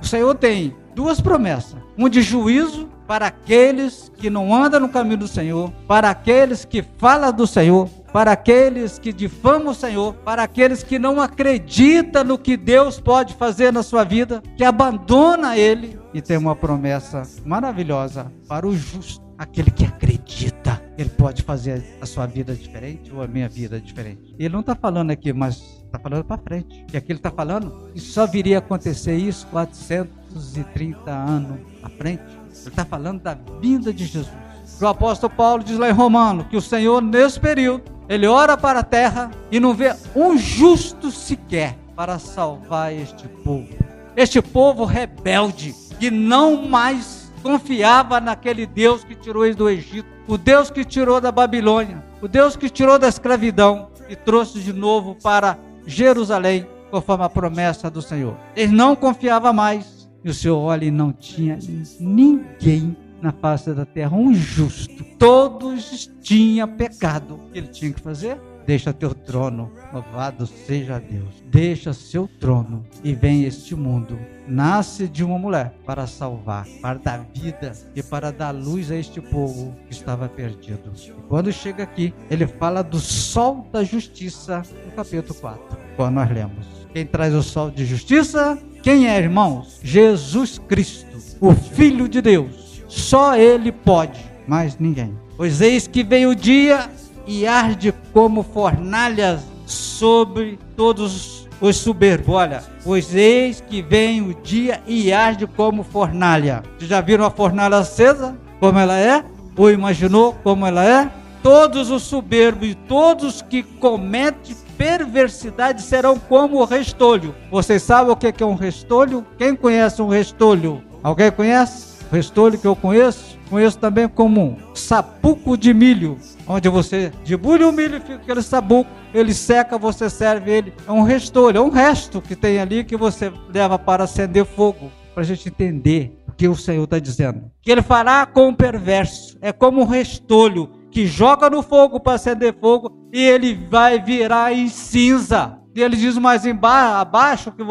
O 0.00 0.06
Senhor 0.06 0.34
tem 0.34 0.74
duas 0.94 1.20
promessas: 1.20 1.76
um 1.96 2.08
de 2.08 2.22
juízo 2.22 2.88
para 3.12 3.26
aqueles 3.26 4.10
que 4.16 4.30
não 4.30 4.54
andam 4.54 4.80
no 4.80 4.88
caminho 4.88 5.18
do 5.18 5.28
Senhor, 5.28 5.70
para 5.86 6.08
aqueles 6.08 6.64
que 6.64 6.82
falam 6.96 7.30
do 7.30 7.46
Senhor, 7.46 7.86
para 8.10 8.32
aqueles 8.32 8.98
que 8.98 9.12
difamam 9.12 9.72
o 9.72 9.74
Senhor, 9.74 10.14
para 10.14 10.42
aqueles 10.42 10.82
que 10.82 10.98
não 10.98 11.20
acreditam 11.20 12.24
no 12.24 12.38
que 12.38 12.56
Deus 12.56 12.98
pode 12.98 13.34
fazer 13.34 13.70
na 13.70 13.82
sua 13.82 14.02
vida, 14.02 14.42
que 14.56 14.64
abandona 14.64 15.58
Ele, 15.58 16.00
e 16.14 16.22
tem 16.22 16.38
uma 16.38 16.56
promessa 16.56 17.22
maravilhosa 17.44 18.32
para 18.48 18.66
o 18.66 18.74
justo, 18.74 19.22
aquele 19.36 19.70
que 19.70 19.84
acredita 19.84 20.80
ele 20.96 21.10
pode 21.10 21.42
fazer 21.42 21.82
a 22.00 22.06
sua 22.06 22.26
vida 22.26 22.54
diferente 22.54 23.12
ou 23.12 23.22
a 23.22 23.26
minha 23.26 23.48
vida 23.48 23.80
diferente. 23.80 24.34
Ele 24.38 24.50
não 24.50 24.60
está 24.60 24.74
falando 24.74 25.10
aqui, 25.10 25.32
mas 25.32 25.56
está 25.84 25.98
falando 25.98 26.24
para 26.24 26.38
frente. 26.38 26.86
E 26.92 26.96
aqui 26.96 27.12
ele 27.12 27.18
está 27.18 27.30
falando 27.30 27.90
que 27.92 28.00
só 28.00 28.26
viria 28.26 28.58
acontecer 28.58 29.16
isso 29.16 29.46
430 29.48 31.10
anos 31.10 31.58
à 31.82 31.88
frente. 31.88 32.41
Ele 32.62 32.70
está 32.70 32.84
falando 32.84 33.20
da 33.20 33.36
vinda 33.60 33.92
de 33.92 34.06
Jesus. 34.06 34.32
O 34.80 34.86
apóstolo 34.86 35.32
Paulo 35.32 35.62
diz 35.62 35.78
lá 35.78 35.88
em 35.88 35.92
Romano 35.92 36.44
que 36.44 36.56
o 36.56 36.62
Senhor, 36.62 37.00
nesse 37.00 37.38
período, 37.38 37.84
ele 38.08 38.26
ora 38.26 38.56
para 38.56 38.80
a 38.80 38.84
terra 38.84 39.30
e 39.50 39.60
não 39.60 39.74
vê 39.74 39.94
um 40.14 40.36
justo 40.36 41.10
sequer 41.10 41.76
para 41.94 42.18
salvar 42.18 42.92
este 42.92 43.28
povo. 43.28 43.68
Este 44.16 44.42
povo 44.42 44.84
rebelde 44.84 45.74
que 45.98 46.10
não 46.10 46.68
mais 46.68 47.32
confiava 47.42 48.20
naquele 48.20 48.66
Deus 48.66 49.04
que 49.04 49.14
tirou 49.14 49.44
eles 49.44 49.56
do 49.56 49.68
Egito 49.68 50.12
o 50.26 50.38
Deus 50.38 50.70
que 50.70 50.84
tirou 50.84 51.20
da 51.20 51.32
Babilônia, 51.32 52.02
o 52.20 52.28
Deus 52.28 52.56
que 52.56 52.70
tirou 52.70 52.98
da 52.98 53.08
escravidão 53.08 53.88
e 54.08 54.14
trouxe 54.16 54.60
de 54.60 54.72
novo 54.72 55.16
para 55.22 55.58
Jerusalém, 55.86 56.66
conforme 56.90 57.24
a 57.24 57.28
promessa 57.28 57.90
do 57.90 58.00
Senhor. 58.00 58.36
Ele 58.54 58.72
não 58.72 58.94
confiava 58.94 59.52
mais. 59.52 60.01
E 60.24 60.30
o 60.30 60.34
Senhor 60.34 60.58
olha 60.58 60.84
e 60.84 60.90
não 60.90 61.12
tinha 61.12 61.58
ninguém 61.98 62.96
na 63.20 63.32
face 63.32 63.72
da 63.72 63.86
terra, 63.86 64.16
um 64.16 64.34
justo. 64.34 65.04
Todos 65.18 66.10
tinham 66.20 66.68
pecado. 66.68 67.34
O 67.34 67.50
que 67.50 67.58
ele 67.58 67.68
tinha 67.68 67.92
que 67.92 68.00
fazer? 68.00 68.38
Deixa 68.66 68.92
teu 68.92 69.12
trono, 69.12 69.72
louvado 69.92 70.46
seja 70.46 71.00
Deus. 71.00 71.42
Deixa 71.46 71.92
seu 71.92 72.28
trono 72.38 72.84
e 73.02 73.12
vem 73.12 73.44
este 73.44 73.74
mundo. 73.74 74.18
Nasce 74.46 75.08
de 75.08 75.24
uma 75.24 75.38
mulher 75.38 75.74
para 75.84 76.06
salvar, 76.06 76.66
para 76.80 76.98
dar 76.98 77.26
vida 77.34 77.72
e 77.94 78.02
para 78.02 78.30
dar 78.30 78.52
luz 78.52 78.90
a 78.90 78.96
este 78.96 79.20
povo 79.20 79.74
que 79.86 79.92
estava 79.92 80.28
perdido. 80.28 80.92
E 80.96 81.12
quando 81.28 81.52
chega 81.52 81.82
aqui, 81.82 82.14
ele 82.30 82.46
fala 82.46 82.82
do 82.82 82.98
sol 82.98 83.66
da 83.72 83.82
justiça 83.82 84.62
no 84.86 84.92
capítulo 84.92 85.34
4, 85.34 85.78
quando 85.96 86.14
nós 86.14 86.30
lemos. 86.30 86.66
Quem 86.92 87.06
traz 87.06 87.34
o 87.34 87.42
sol 87.42 87.70
de 87.70 87.84
justiça? 87.84 88.58
Quem 88.82 89.08
é, 89.08 89.16
irmãos? 89.16 89.78
Jesus 89.80 90.58
Cristo, 90.58 91.06
o 91.40 91.54
Filho 91.54 92.08
de 92.08 92.20
Deus. 92.20 92.82
Só 92.88 93.36
ele 93.36 93.70
pode, 93.70 94.20
mais 94.46 94.76
ninguém. 94.76 95.16
Pois 95.36 95.60
eis 95.60 95.86
que 95.86 96.02
vem 96.02 96.26
o 96.26 96.34
dia 96.34 96.90
e 97.24 97.46
arde 97.46 97.94
como 98.12 98.42
fornalhas 98.42 99.40
sobre 99.64 100.58
todos 100.76 101.48
os 101.60 101.76
soberbos. 101.76 102.34
Olha, 102.34 102.64
pois 102.82 103.14
eis 103.14 103.60
que 103.60 103.80
vem 103.80 104.20
o 104.20 104.34
dia 104.42 104.82
e 104.84 105.12
arde 105.12 105.46
como 105.46 105.84
fornalha. 105.84 106.64
Vocês 106.76 106.90
já 106.90 107.00
viram 107.00 107.24
a 107.24 107.30
fornalha 107.30 107.78
acesa? 107.78 108.36
Como 108.58 108.80
ela 108.80 108.98
é? 108.98 109.24
Ou 109.56 109.70
imaginou 109.70 110.34
como 110.42 110.66
ela 110.66 110.84
é? 110.84 111.08
Todos 111.42 111.90
os 111.90 112.04
soberbos 112.04 112.68
e 112.68 112.74
todos 112.74 113.42
que 113.42 113.62
cometem 113.62 114.54
perversidade 114.78 115.82
serão 115.82 116.18
como 116.18 116.60
o 116.60 116.64
restolho. 116.64 117.34
Vocês 117.50 117.82
sabem 117.82 118.12
o 118.12 118.16
que 118.16 118.42
é 118.42 118.46
um 118.46 118.54
restolho? 118.54 119.26
Quem 119.36 119.56
conhece 119.56 120.00
um 120.00 120.08
restolho? 120.08 120.82
Alguém 121.02 121.30
conhece? 121.32 122.04
O 122.10 122.14
restolho 122.14 122.58
que 122.58 122.66
eu 122.66 122.76
conheço? 122.76 123.38
Conheço 123.50 123.78
também 123.78 124.08
como 124.08 124.40
um 124.40 124.56
sapuco 124.74 125.56
de 125.56 125.74
milho 125.74 126.16
onde 126.46 126.68
você 126.68 127.12
debulha 127.24 127.68
o 127.68 127.72
milho 127.72 127.96
e 127.96 128.00
fica 128.00 128.14
aquele 128.14 128.42
sabuco, 128.42 128.90
ele 129.12 129.34
seca, 129.34 129.78
você 129.78 130.08
serve 130.08 130.50
ele. 130.50 130.72
É 130.86 130.92
um 130.92 131.02
restolho, 131.02 131.58
é 131.58 131.60
um 131.60 131.70
resto 131.70 132.20
que 132.20 132.36
tem 132.36 132.58
ali 132.60 132.84
que 132.84 132.96
você 132.96 133.32
leva 133.52 133.78
para 133.78 134.04
acender 134.04 134.44
fogo, 134.44 134.90
para 135.14 135.22
a 135.22 135.26
gente 135.26 135.48
entender 135.48 136.18
o 136.28 136.32
que 136.32 136.48
o 136.48 136.56
Senhor 136.56 136.84
está 136.84 136.98
dizendo. 136.98 137.50
Que 137.60 137.70
ele 137.70 137.82
fará 137.82 138.24
com 138.26 138.48
o 138.48 138.56
perverso, 138.56 139.36
é 139.40 139.52
como 139.52 139.80
um 139.80 139.86
restolho 139.86 140.68
que 140.92 141.06
joga 141.06 141.48
no 141.48 141.62
fogo 141.62 141.98
para 141.98 142.12
acender 142.14 142.54
fogo 142.60 143.08
e 143.10 143.18
ele 143.18 143.54
vai 143.54 143.98
virar 143.98 144.52
em 144.52 144.68
cinza. 144.68 145.58
E 145.74 145.80
ele 145.80 145.96
diz 145.96 146.18
mais 146.18 146.44
embaixo, 146.44 146.96
abaixo, 146.96 147.50
que 147.50 147.64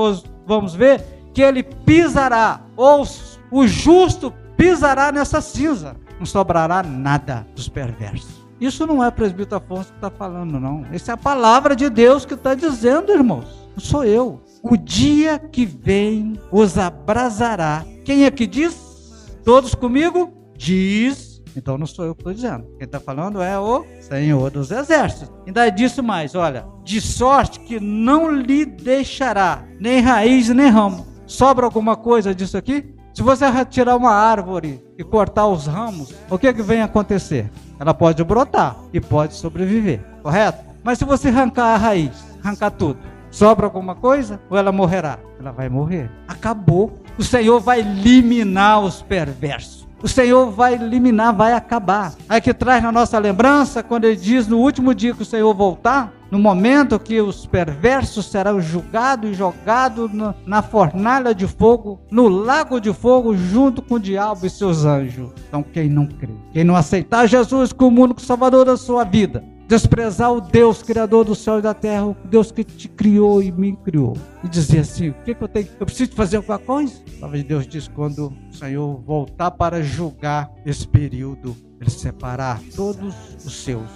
vamos 0.45 0.73
ver, 0.73 1.01
que 1.31 1.41
ele 1.41 1.61
pisará, 1.61 2.61
ou 2.75 3.05
o 3.51 3.67
justo 3.67 4.33
pisará 4.57 5.11
nessa 5.11 5.39
cinza, 5.39 5.95
não 6.17 6.25
sobrará 6.25 6.81
nada 6.81 7.47
dos 7.55 7.69
perversos. 7.69 8.41
Isso 8.59 8.85
não 8.85 9.03
é 9.03 9.09
presbítero 9.09 9.57
Afonso 9.57 9.89
que 9.91 9.97
está 9.97 10.09
falando, 10.09 10.59
não. 10.59 10.85
Essa 10.91 11.11
é 11.11 11.13
a 11.13 11.17
palavra 11.17 11.75
de 11.75 11.89
Deus 11.89 12.25
que 12.25 12.33
está 12.33 12.53
dizendo, 12.55 13.11
irmãos. 13.11 13.45
Não 13.73 13.79
sou 13.79 14.03
eu. 14.03 14.41
O 14.63 14.75
dia 14.75 15.39
que 15.39 15.65
vem 15.65 16.39
os 16.51 16.77
abrasará. 16.77 17.85
Quem 18.03 18.25
é 18.25 18.31
que 18.31 18.45
diz? 18.45 19.35
Todos 19.43 19.73
comigo? 19.73 20.31
Diz. 20.55 21.30
Então 21.55 21.77
não 21.77 21.85
sou 21.85 22.05
eu 22.05 22.15
que 22.15 22.21
estou 22.21 22.33
dizendo. 22.33 22.65
Quem 22.77 22.85
está 22.85 22.99
falando 22.99 23.41
é 23.41 23.59
o 23.59 23.85
Senhor 23.99 24.49
dos 24.49 24.71
Exércitos. 24.71 25.31
Ainda 25.45 25.69
disse 25.69 26.01
mais: 26.01 26.35
olha, 26.35 26.65
de 26.83 27.01
sorte 27.01 27.59
que 27.59 27.79
não 27.79 28.31
lhe 28.31 28.65
deixará 28.65 29.63
nem 29.79 29.99
raiz 29.99 30.49
nem 30.49 30.69
ramo. 30.69 31.05
Sobra 31.25 31.65
alguma 31.65 31.95
coisa 31.95 32.35
disso 32.35 32.57
aqui? 32.57 32.93
Se 33.13 33.21
você 33.21 33.49
retirar 33.49 33.97
uma 33.97 34.11
árvore 34.11 34.81
e 34.97 35.03
cortar 35.03 35.47
os 35.47 35.67
ramos, 35.67 36.13
o 36.29 36.37
que, 36.37 36.53
que 36.53 36.61
vem 36.61 36.81
acontecer? 36.81 37.49
Ela 37.79 37.93
pode 37.93 38.23
brotar 38.23 38.77
e 38.93 39.01
pode 39.01 39.33
sobreviver, 39.33 40.01
correto? 40.23 40.63
Mas 40.83 40.97
se 40.97 41.05
você 41.05 41.27
arrancar 41.27 41.75
a 41.75 41.77
raiz, 41.77 42.11
arrancar 42.43 42.71
tudo, 42.71 42.99
sobra 43.29 43.65
alguma 43.65 43.95
coisa 43.95 44.39
ou 44.49 44.57
ela 44.57 44.71
morrerá? 44.71 45.19
Ela 45.39 45.51
vai 45.51 45.67
morrer. 45.67 46.09
Acabou. 46.27 46.99
O 47.17 47.23
Senhor 47.23 47.59
vai 47.59 47.81
eliminar 47.81 48.81
os 48.81 49.01
perversos. 49.01 49.80
O 50.03 50.07
Senhor 50.07 50.49
vai 50.49 50.73
eliminar, 50.73 51.33
vai 51.33 51.53
acabar. 51.53 52.13
Aí 52.27 52.41
que 52.41 52.53
traz 52.53 52.81
na 52.81 52.91
nossa 52.91 53.19
lembrança, 53.19 53.83
quando 53.83 54.05
ele 54.05 54.15
diz 54.15 54.47
no 54.47 54.57
último 54.57 54.95
dia 54.95 55.13
que 55.13 55.21
o 55.21 55.25
Senhor 55.25 55.53
voltar, 55.53 56.11
no 56.31 56.39
momento 56.39 56.97
que 56.97 57.19
os 57.19 57.45
perversos 57.45 58.25
serão 58.25 58.59
julgados 58.61 59.29
e 59.29 59.33
jogados 59.33 60.09
na 60.45 60.61
fornalha 60.61 61.35
de 61.35 61.45
fogo, 61.45 61.99
no 62.09 62.27
lago 62.27 62.79
de 62.79 62.93
fogo, 62.93 63.35
junto 63.35 63.81
com 63.81 63.95
o 63.95 63.99
diabo 63.99 64.45
e 64.45 64.49
seus 64.49 64.85
anjos. 64.85 65.31
Então, 65.47 65.61
quem 65.61 65.89
não 65.89 66.07
crê, 66.07 66.33
quem 66.53 66.63
não 66.63 66.75
aceitar 66.75 67.27
Jesus 67.27 67.73
como 67.73 68.01
único 68.01 68.21
salvador 68.21 68.65
da 68.65 68.77
sua 68.77 69.03
vida, 69.03 69.43
desprezar 69.71 70.33
o 70.33 70.41
Deus 70.41 70.83
criador 70.83 71.23
do 71.23 71.33
céu 71.33 71.59
e 71.59 71.61
da 71.61 71.73
terra, 71.73 72.07
o 72.07 72.13
Deus 72.25 72.51
que 72.51 72.61
te 72.61 72.89
criou 72.89 73.41
e 73.41 73.53
me 73.53 73.73
criou, 73.77 74.17
e 74.43 74.49
dizer 74.49 74.79
assim: 74.79 75.09
o 75.09 75.13
que, 75.23 75.33
que 75.33 75.41
eu 75.41 75.47
tenho? 75.47 75.69
Eu 75.79 75.85
preciso 75.85 76.11
fazer 76.11 76.35
alguma 76.35 76.59
coisa? 76.59 76.93
A 77.07 77.19
palavra 77.21 77.37
de 77.37 77.45
Deus 77.45 77.65
diz: 77.65 77.87
quando 77.87 78.33
o 78.49 78.53
Senhor 78.53 78.99
voltar 78.99 79.49
para 79.51 79.81
julgar 79.81 80.51
esse 80.65 80.85
período, 80.85 81.55
ele 81.79 81.89
separar 81.89 82.59
todos 82.75 83.15
os 83.45 83.63
seus, 83.63 83.89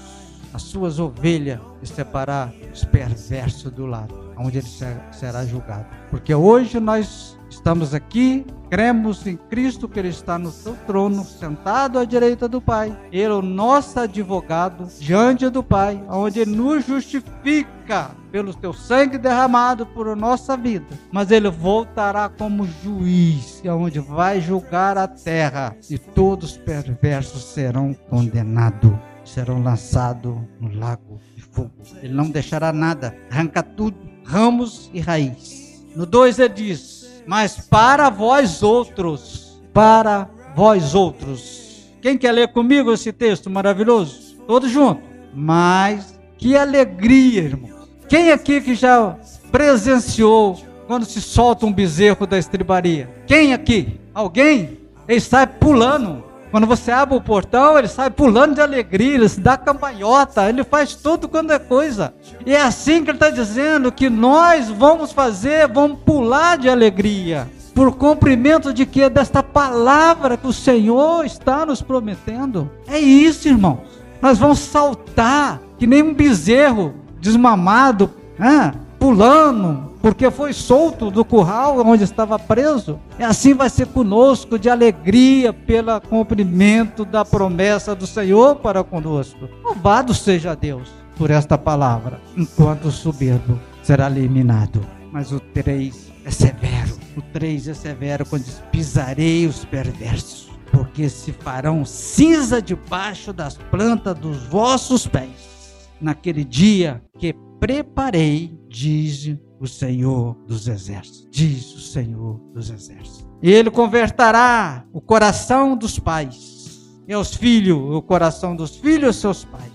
as 0.53 0.61
suas 0.61 0.97
ovelhas, 0.97 1.59
e 1.83 1.87
separar 1.87 2.53
os 2.73 2.85
perversos 2.85 3.69
do 3.69 3.85
lado, 3.85 4.15
onde 4.37 4.59
ele 4.59 4.67
será 5.11 5.45
julgado. 5.45 5.87
Porque 6.09 6.33
hoje 6.33 6.79
nós 6.79 7.37
Estamos 7.49 7.93
aqui, 7.93 8.45
cremos 8.69 9.25
em 9.25 9.37
Cristo 9.37 9.87
que 9.87 9.99
Ele 9.99 10.09
está 10.09 10.37
no 10.37 10.51
seu 10.51 10.75
trono, 10.85 11.23
sentado 11.23 11.99
à 11.99 12.05
direita 12.05 12.47
do 12.47 12.59
Pai. 12.59 12.95
Ele 13.11 13.23
é 13.23 13.35
o 13.35 13.41
nosso 13.41 13.99
advogado 13.99 14.87
diante 14.99 15.49
do 15.49 15.63
Pai, 15.63 16.03
onde 16.09 16.39
Ele 16.39 16.55
nos 16.55 16.85
justifica 16.85 18.11
pelo 18.31 18.53
seu 18.59 18.73
sangue 18.73 19.17
derramado 19.17 19.85
por 19.85 20.13
nossa 20.15 20.57
vida. 20.57 20.97
Mas 21.11 21.31
Ele 21.31 21.49
voltará 21.49 22.27
como 22.27 22.67
juiz, 22.83 23.61
onde 23.65 23.99
vai 23.99 24.41
julgar 24.41 24.97
a 24.97 25.07
terra, 25.07 25.75
e 25.89 25.97
todos 25.97 26.51
os 26.51 26.57
perversos 26.57 27.43
serão 27.45 27.93
condenados, 28.09 28.91
serão 29.23 29.61
lançados 29.61 30.35
no 30.59 30.75
lago 30.77 31.19
de 31.35 31.41
fogo. 31.41 31.71
Ele 32.01 32.13
não 32.13 32.29
deixará 32.29 32.73
nada, 32.73 33.15
arranca 33.31 33.63
tudo, 33.63 33.97
ramos 34.25 34.89
e 34.93 34.99
raiz. 34.99 35.65
No 35.95 36.05
2 36.05 36.39
ele 36.39 36.53
diz: 36.53 36.94
mas 37.27 37.57
para 37.57 38.09
vós 38.09 38.61
outros, 38.63 39.61
para 39.73 40.29
vós 40.55 40.93
outros. 40.93 41.91
Quem 42.01 42.17
quer 42.17 42.31
ler 42.31 42.49
comigo 42.49 42.93
esse 42.93 43.11
texto 43.11 43.49
maravilhoso? 43.49 44.35
Todos 44.45 44.69
juntos. 44.69 45.03
Mas 45.33 46.19
que 46.37 46.55
alegria, 46.55 47.41
irmãos. 47.41 47.89
Quem 48.07 48.31
aqui 48.31 48.61
que 48.61 48.75
já 48.75 49.17
presenciou 49.51 50.61
quando 50.87 51.05
se 51.05 51.19
solta 51.19 51.65
um 51.65 51.73
bezerro 51.73 52.27
da 52.27 52.37
estribaria? 52.37 53.09
Quem 53.25 53.53
aqui? 53.53 53.99
Alguém? 54.13 54.79
Ele 55.07 55.19
pulando. 55.59 56.23
Quando 56.55 56.67
você 56.67 56.89
abre 56.89 57.17
o 57.17 57.19
portão, 57.19 57.77
ele 57.77 57.89
sai 57.89 58.09
pulando 58.09 58.55
de 58.55 58.61
alegria, 58.61 59.15
ele 59.15 59.27
se 59.27 59.41
dá 59.41 59.57
campanhota, 59.57 60.47
ele 60.47 60.63
faz 60.63 60.95
tudo 60.95 61.27
quando 61.27 61.51
é 61.51 61.59
coisa. 61.59 62.13
E 62.45 62.53
é 62.53 62.61
assim 62.61 63.03
que 63.03 63.09
ele 63.09 63.17
está 63.17 63.29
dizendo 63.29 63.91
que 63.91 64.09
nós 64.09 64.69
vamos 64.69 65.11
fazer, 65.11 65.67
vamos 65.67 65.99
pular 66.05 66.57
de 66.57 66.69
alegria. 66.69 67.45
Por 67.73 67.93
cumprimento 67.97 68.73
de 68.73 68.85
que? 68.85 69.09
Desta 69.09 69.43
palavra 69.43 70.37
que 70.37 70.47
o 70.47 70.53
Senhor 70.53 71.25
está 71.25 71.65
nos 71.65 71.81
prometendo. 71.81 72.71
É 72.87 72.97
isso, 72.97 73.49
irmãos. 73.49 73.79
Nós 74.21 74.37
vamos 74.37 74.59
saltar, 74.59 75.59
que 75.77 75.85
nem 75.85 76.01
um 76.01 76.13
bezerro 76.13 76.95
desmamado, 77.19 78.09
né? 78.39 78.71
pulando, 78.97 79.91
porque 80.05 80.29
foi 80.29 80.53
solto 80.53 81.09
do 81.09 81.25
curral 81.25 81.79
onde 81.79 82.03
estava 82.03 82.37
preso. 82.37 82.99
E 83.17 83.23
assim 83.23 83.55
vai 83.55 83.71
ser 83.71 83.87
conosco, 83.87 84.59
de 84.59 84.69
alegria 84.69 85.51
pelo 85.51 85.99
cumprimento 85.99 87.03
da 87.03 87.25
promessa 87.25 87.95
do 87.95 88.05
Senhor 88.05 88.57
para 88.57 88.83
conosco. 88.83 89.49
Louvado 89.63 90.13
seja 90.13 90.55
Deus 90.55 90.91
por 91.17 91.31
esta 91.31 91.57
palavra, 91.57 92.21
enquanto 92.37 92.85
o 92.85 92.91
soberbo 92.91 93.59
será 93.81 94.05
eliminado. 94.05 94.79
Mas 95.11 95.31
o 95.31 95.39
3 95.39 96.11
é 96.23 96.29
severo. 96.29 96.95
O 97.17 97.21
3 97.23 97.69
é 97.69 97.73
severo 97.73 98.27
quando 98.27 98.43
diz: 98.43 98.61
pisarei 98.71 99.47
os 99.47 99.65
perversos, 99.65 100.51
porque 100.71 101.09
se 101.09 101.31
farão 101.31 101.83
cinza 101.83 102.61
debaixo 102.61 103.33
das 103.33 103.57
plantas 103.57 104.13
dos 104.13 104.43
vossos 104.43 105.07
pés. 105.07 105.89
Naquele 105.99 106.43
dia 106.43 107.01
que 107.17 107.33
preparei, 107.59 108.55
diz 108.69 109.35
o 109.59 109.67
Senhor 109.67 110.35
dos 110.47 110.67
Exércitos. 110.67 111.27
Diz 111.31 111.73
o 111.75 111.79
Senhor 111.79 112.39
dos 112.53 112.69
Exércitos. 112.69 113.27
E 113.41 113.51
ele 113.51 113.69
converterá 113.69 114.85
o 114.91 115.01
coração 115.01 115.75
dos 115.75 115.99
pais 115.99 116.93
e 117.07 117.15
os 117.15 117.35
filhos, 117.35 117.95
o 117.95 118.01
coração 118.01 118.55
dos 118.55 118.75
filhos 118.75 119.17
seus 119.17 119.45
pais. 119.45 119.71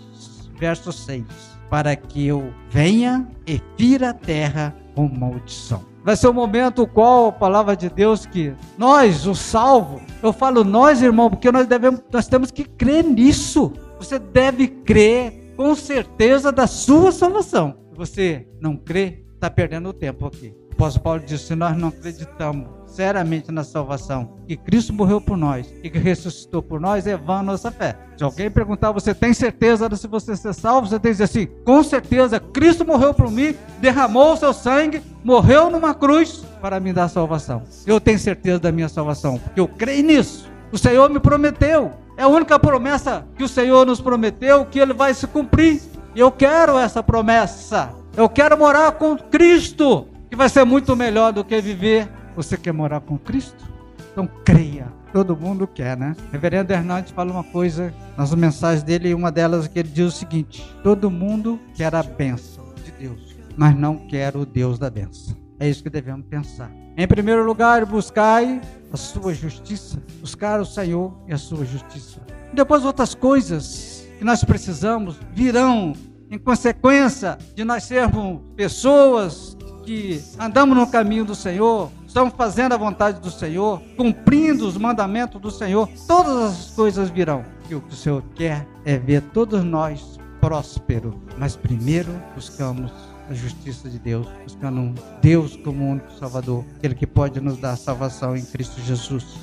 Verso 0.59 0.93
6. 0.93 1.25
Para 1.71 1.95
que 1.95 2.27
eu 2.27 2.53
venha 2.69 3.29
e 3.47 3.61
fira 3.77 4.11
a 4.11 4.15
terra 4.15 4.75
com 4.95 5.09
maldição. 5.09 5.89
Vai 6.03 6.17
ser 6.17 6.29
o 6.29 6.35
momento 6.35 6.87
qual 6.87 7.29
a 7.29 7.33
palavra 7.33 7.77
de 7.77 7.91
Deus 7.91 8.25
que 8.25 8.55
nós, 8.77 9.27
o 9.27 9.35
salvo, 9.35 10.01
eu 10.23 10.33
falo 10.33 10.65
nós, 10.65 11.03
irmão, 11.03 11.29
porque 11.29 11.53
nós 11.53 11.67
devemos, 11.67 12.01
nós 12.11 12.27
temos 12.27 12.51
que 12.51 12.65
crer 12.65 13.05
nisso. 13.05 13.73
Você 13.99 14.19
deve 14.19 14.67
crer 14.67 15.55
com 15.57 15.75
certeza 15.75 16.51
da 16.51 16.67
sua 16.67 17.13
salvação. 17.13 17.77
Se 17.91 17.97
você 17.97 18.49
não 18.61 18.77
crê, 18.77 19.27
está 19.41 19.51
perdendo 19.51 19.91
tempo 19.95 20.27
aqui. 20.27 20.55
O 20.71 20.75
apóstolo 20.75 21.03
Paulo 21.03 21.21
disse: 21.21 21.47
se 21.47 21.55
nós 21.55 21.77
não 21.77 21.89
acreditamos 21.89 22.69
seriamente 22.87 23.51
na 23.51 23.65
salvação, 23.65 24.37
que 24.47 24.57
Cristo 24.57 24.93
morreu 24.93 25.21
por 25.21 25.37
nós 25.37 25.73
e 25.83 25.89
que 25.89 25.99
ressuscitou 25.99 26.63
por 26.63 26.81
nós, 26.81 27.07
é 27.07 27.17
vã 27.17 27.39
a 27.39 27.43
nossa 27.43 27.71
fé. 27.71 27.97
Se 28.17 28.25
alguém 28.25 28.51
perguntar, 28.51 28.93
você 28.93 29.15
tem 29.15 29.33
certeza 29.33 29.89
de 29.89 29.97
se 29.97 30.07
você 30.07 30.37
ser 30.37 30.53
salvo? 30.53 30.89
Você 30.89 30.99
tem 30.99 31.11
que 31.11 31.19
dizer 31.19 31.25
assim: 31.25 31.49
com 31.65 31.83
certeza, 31.83 32.39
Cristo 32.39 32.85
morreu 32.85 33.15
por 33.15 33.31
mim, 33.31 33.55
derramou 33.81 34.35
o 34.35 34.37
seu 34.37 34.53
sangue, 34.53 35.03
morreu 35.25 35.71
numa 35.71 35.95
cruz 35.95 36.45
para 36.61 36.79
me 36.79 36.93
dar 36.93 37.09
salvação. 37.09 37.63
Eu 37.87 37.99
tenho 37.99 38.19
certeza 38.19 38.59
da 38.59 38.73
minha 38.73 38.89
salvação, 38.89 39.39
porque 39.39 39.61
eu 39.61 39.69
creio 39.69 40.05
nisso. 40.05 40.51
O 40.71 40.79
Senhor 40.79 41.09
me 41.09 41.19
prometeu. 41.19 41.93
É 42.17 42.25
a 42.25 42.29
única 42.29 42.59
promessa 42.59 43.25
que 43.37 43.43
o 43.43 43.49
Senhor 43.49 43.87
nos 43.87 44.01
prometeu 44.01 44.67
que 44.67 44.79
ele 44.79 44.93
vai 44.93 45.15
se 45.15 45.27
cumprir. 45.27 45.81
Eu 46.15 46.31
quero 46.31 46.77
essa 46.77 47.03
promessa. 47.03 48.00
Eu 48.17 48.29
quero 48.29 48.59
morar 48.59 48.93
com 48.93 49.17
Cristo, 49.17 50.09
que 50.29 50.37
vai 50.37 50.49
ser 50.49 50.65
muito 50.65 50.97
melhor 50.97 51.33
do 51.33 51.45
que 51.45 51.61
viver. 51.61 52.09
Você 52.35 52.57
quer 52.57 52.73
morar 52.73 53.01
com 53.01 53.17
Cristo? 53.17 53.65
Então 54.13 54.29
creia. 54.45 54.89
Todo 55.13 55.37
mundo 55.37 55.67
quer, 55.67 55.97
né? 55.97 56.15
Reverendo 56.33 56.73
Hernandes 56.73 57.13
fala 57.13 57.33
uma 57.33 57.45
coisa 57.45 57.93
nas 58.17 58.35
mensagens 58.35 58.83
dele, 58.83 59.15
uma 59.15 59.31
delas 59.31 59.67
que 59.67 59.79
ele 59.79 59.89
diz 59.89 60.07
o 60.07 60.11
seguinte: 60.11 60.65
todo 60.83 61.11
mundo 61.11 61.59
quer 61.75 61.95
a 61.95 62.03
bênção 62.03 62.65
de 62.85 62.93
Deus, 62.93 63.37
mas 63.57 63.77
não 63.77 63.97
quer 63.97 64.37
o 64.37 64.45
Deus 64.45 64.79
da 64.79 64.91
bênção. 64.91 65.37
É 65.59 65.69
isso 65.69 65.83
que 65.83 65.91
devemos 65.91 66.27
pensar. 66.27 66.71
Em 66.97 67.07
primeiro 67.07 67.45
lugar, 67.45 67.85
buscai 67.87 68.61
a 68.93 68.97
sua 68.97 69.35
justiça, 69.35 70.03
buscar 70.21 70.61
o 70.61 70.67
Senhor 70.67 71.13
e 71.27 71.33
a 71.33 71.39
sua 71.39 71.65
justiça. 71.65 72.21
Depois 72.53 72.85
outras 72.85 73.15
coisas 73.15 74.07
que 74.19 74.25
nós 74.25 74.45
precisamos 74.45 75.19
virão 75.33 75.93
em 76.31 76.39
consequência 76.39 77.37
de 77.57 77.65
nós 77.65 77.83
sermos 77.83 78.41
pessoas 78.55 79.57
que 79.85 80.23
andamos 80.39 80.77
no 80.77 80.87
caminho 80.87 81.25
do 81.25 81.35
Senhor, 81.35 81.91
estamos 82.07 82.33
fazendo 82.35 82.73
a 82.73 82.77
vontade 82.77 83.21
do 83.21 83.31
Senhor, 83.31 83.83
cumprindo 83.97 84.67
os 84.67 84.77
mandamentos 84.77 85.41
do 85.41 85.51
Senhor, 85.51 85.89
todas 86.07 86.37
as 86.37 86.71
coisas 86.71 87.11
virão. 87.11 87.45
E 87.69 87.75
o 87.75 87.81
que 87.81 87.93
o 87.93 87.97
Senhor 87.97 88.23
quer 88.35 88.67
é 88.85 88.97
ver 88.97 89.23
todos 89.33 89.65
nós 89.65 90.21
prósperos, 90.41 91.15
mas 91.37 91.57
primeiro 91.57 92.11
buscamos 92.35 92.93
a 93.29 93.35
justiça 93.35 93.89
de 93.89 93.99
Deus, 93.99 94.27
buscando 94.45 94.81
um 94.81 94.95
Deus 95.21 95.57
como 95.57 95.91
único 95.91 96.13
Salvador, 96.13 96.65
aquele 96.77 96.95
que 96.95 97.07
pode 97.07 97.41
nos 97.41 97.59
dar 97.59 97.77
salvação 97.77 98.37
em 98.37 98.45
Cristo 98.45 98.81
Jesus. 98.81 99.39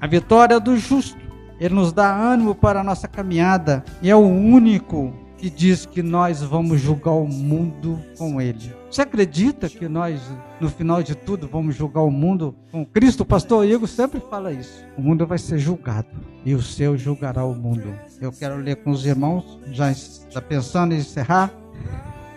A 0.00 0.06
vitória 0.08 0.58
do 0.58 0.76
justo, 0.76 1.16
ele 1.60 1.74
nos 1.74 1.92
dá 1.92 2.12
ânimo 2.12 2.54
para 2.54 2.80
a 2.80 2.84
nossa 2.84 3.06
caminhada 3.06 3.84
e 4.00 4.10
é 4.10 4.16
o 4.16 4.20
único 4.20 5.12
que 5.42 5.50
diz 5.50 5.84
que 5.84 6.04
nós 6.04 6.40
vamos 6.40 6.80
julgar 6.80 7.14
o 7.14 7.26
mundo 7.26 7.98
com 8.16 8.40
ele. 8.40 8.72
Você 8.88 9.02
acredita 9.02 9.68
que 9.68 9.88
nós, 9.88 10.20
no 10.60 10.70
final 10.70 11.02
de 11.02 11.16
tudo, 11.16 11.48
vamos 11.48 11.74
julgar 11.74 12.02
o 12.02 12.12
mundo 12.12 12.54
com 12.70 12.86
Cristo? 12.86 13.22
O 13.22 13.26
pastor 13.26 13.66
Igor 13.66 13.88
sempre 13.88 14.20
fala 14.30 14.52
isso. 14.52 14.84
O 14.96 15.02
mundo 15.02 15.26
vai 15.26 15.38
ser 15.38 15.58
julgado 15.58 16.06
e 16.44 16.54
o 16.54 16.62
seu 16.62 16.96
julgará 16.96 17.44
o 17.44 17.56
mundo. 17.56 17.92
Eu 18.20 18.30
quero 18.30 18.56
ler 18.58 18.76
com 18.84 18.92
os 18.92 19.04
irmãos, 19.04 19.58
já 19.72 20.40
pensando 20.40 20.94
em 20.94 20.98
encerrar. 20.98 21.52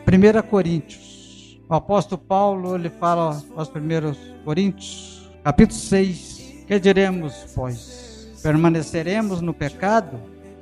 1 0.07 0.41
Coríntios. 0.49 1.61
O 1.69 1.75
apóstolo 1.75 2.19
Paulo, 2.19 2.73
ele 2.73 2.89
fala 2.89 3.39
aos 3.55 3.69
primeiros 3.69 4.17
Coríntios, 4.43 5.29
capítulo 5.43 5.79
6. 5.79 6.63
Que 6.67 6.79
diremos, 6.79 7.53
pois? 7.53 8.31
Permaneceremos 8.41 9.41
no 9.41 9.53
pecado 9.53 10.19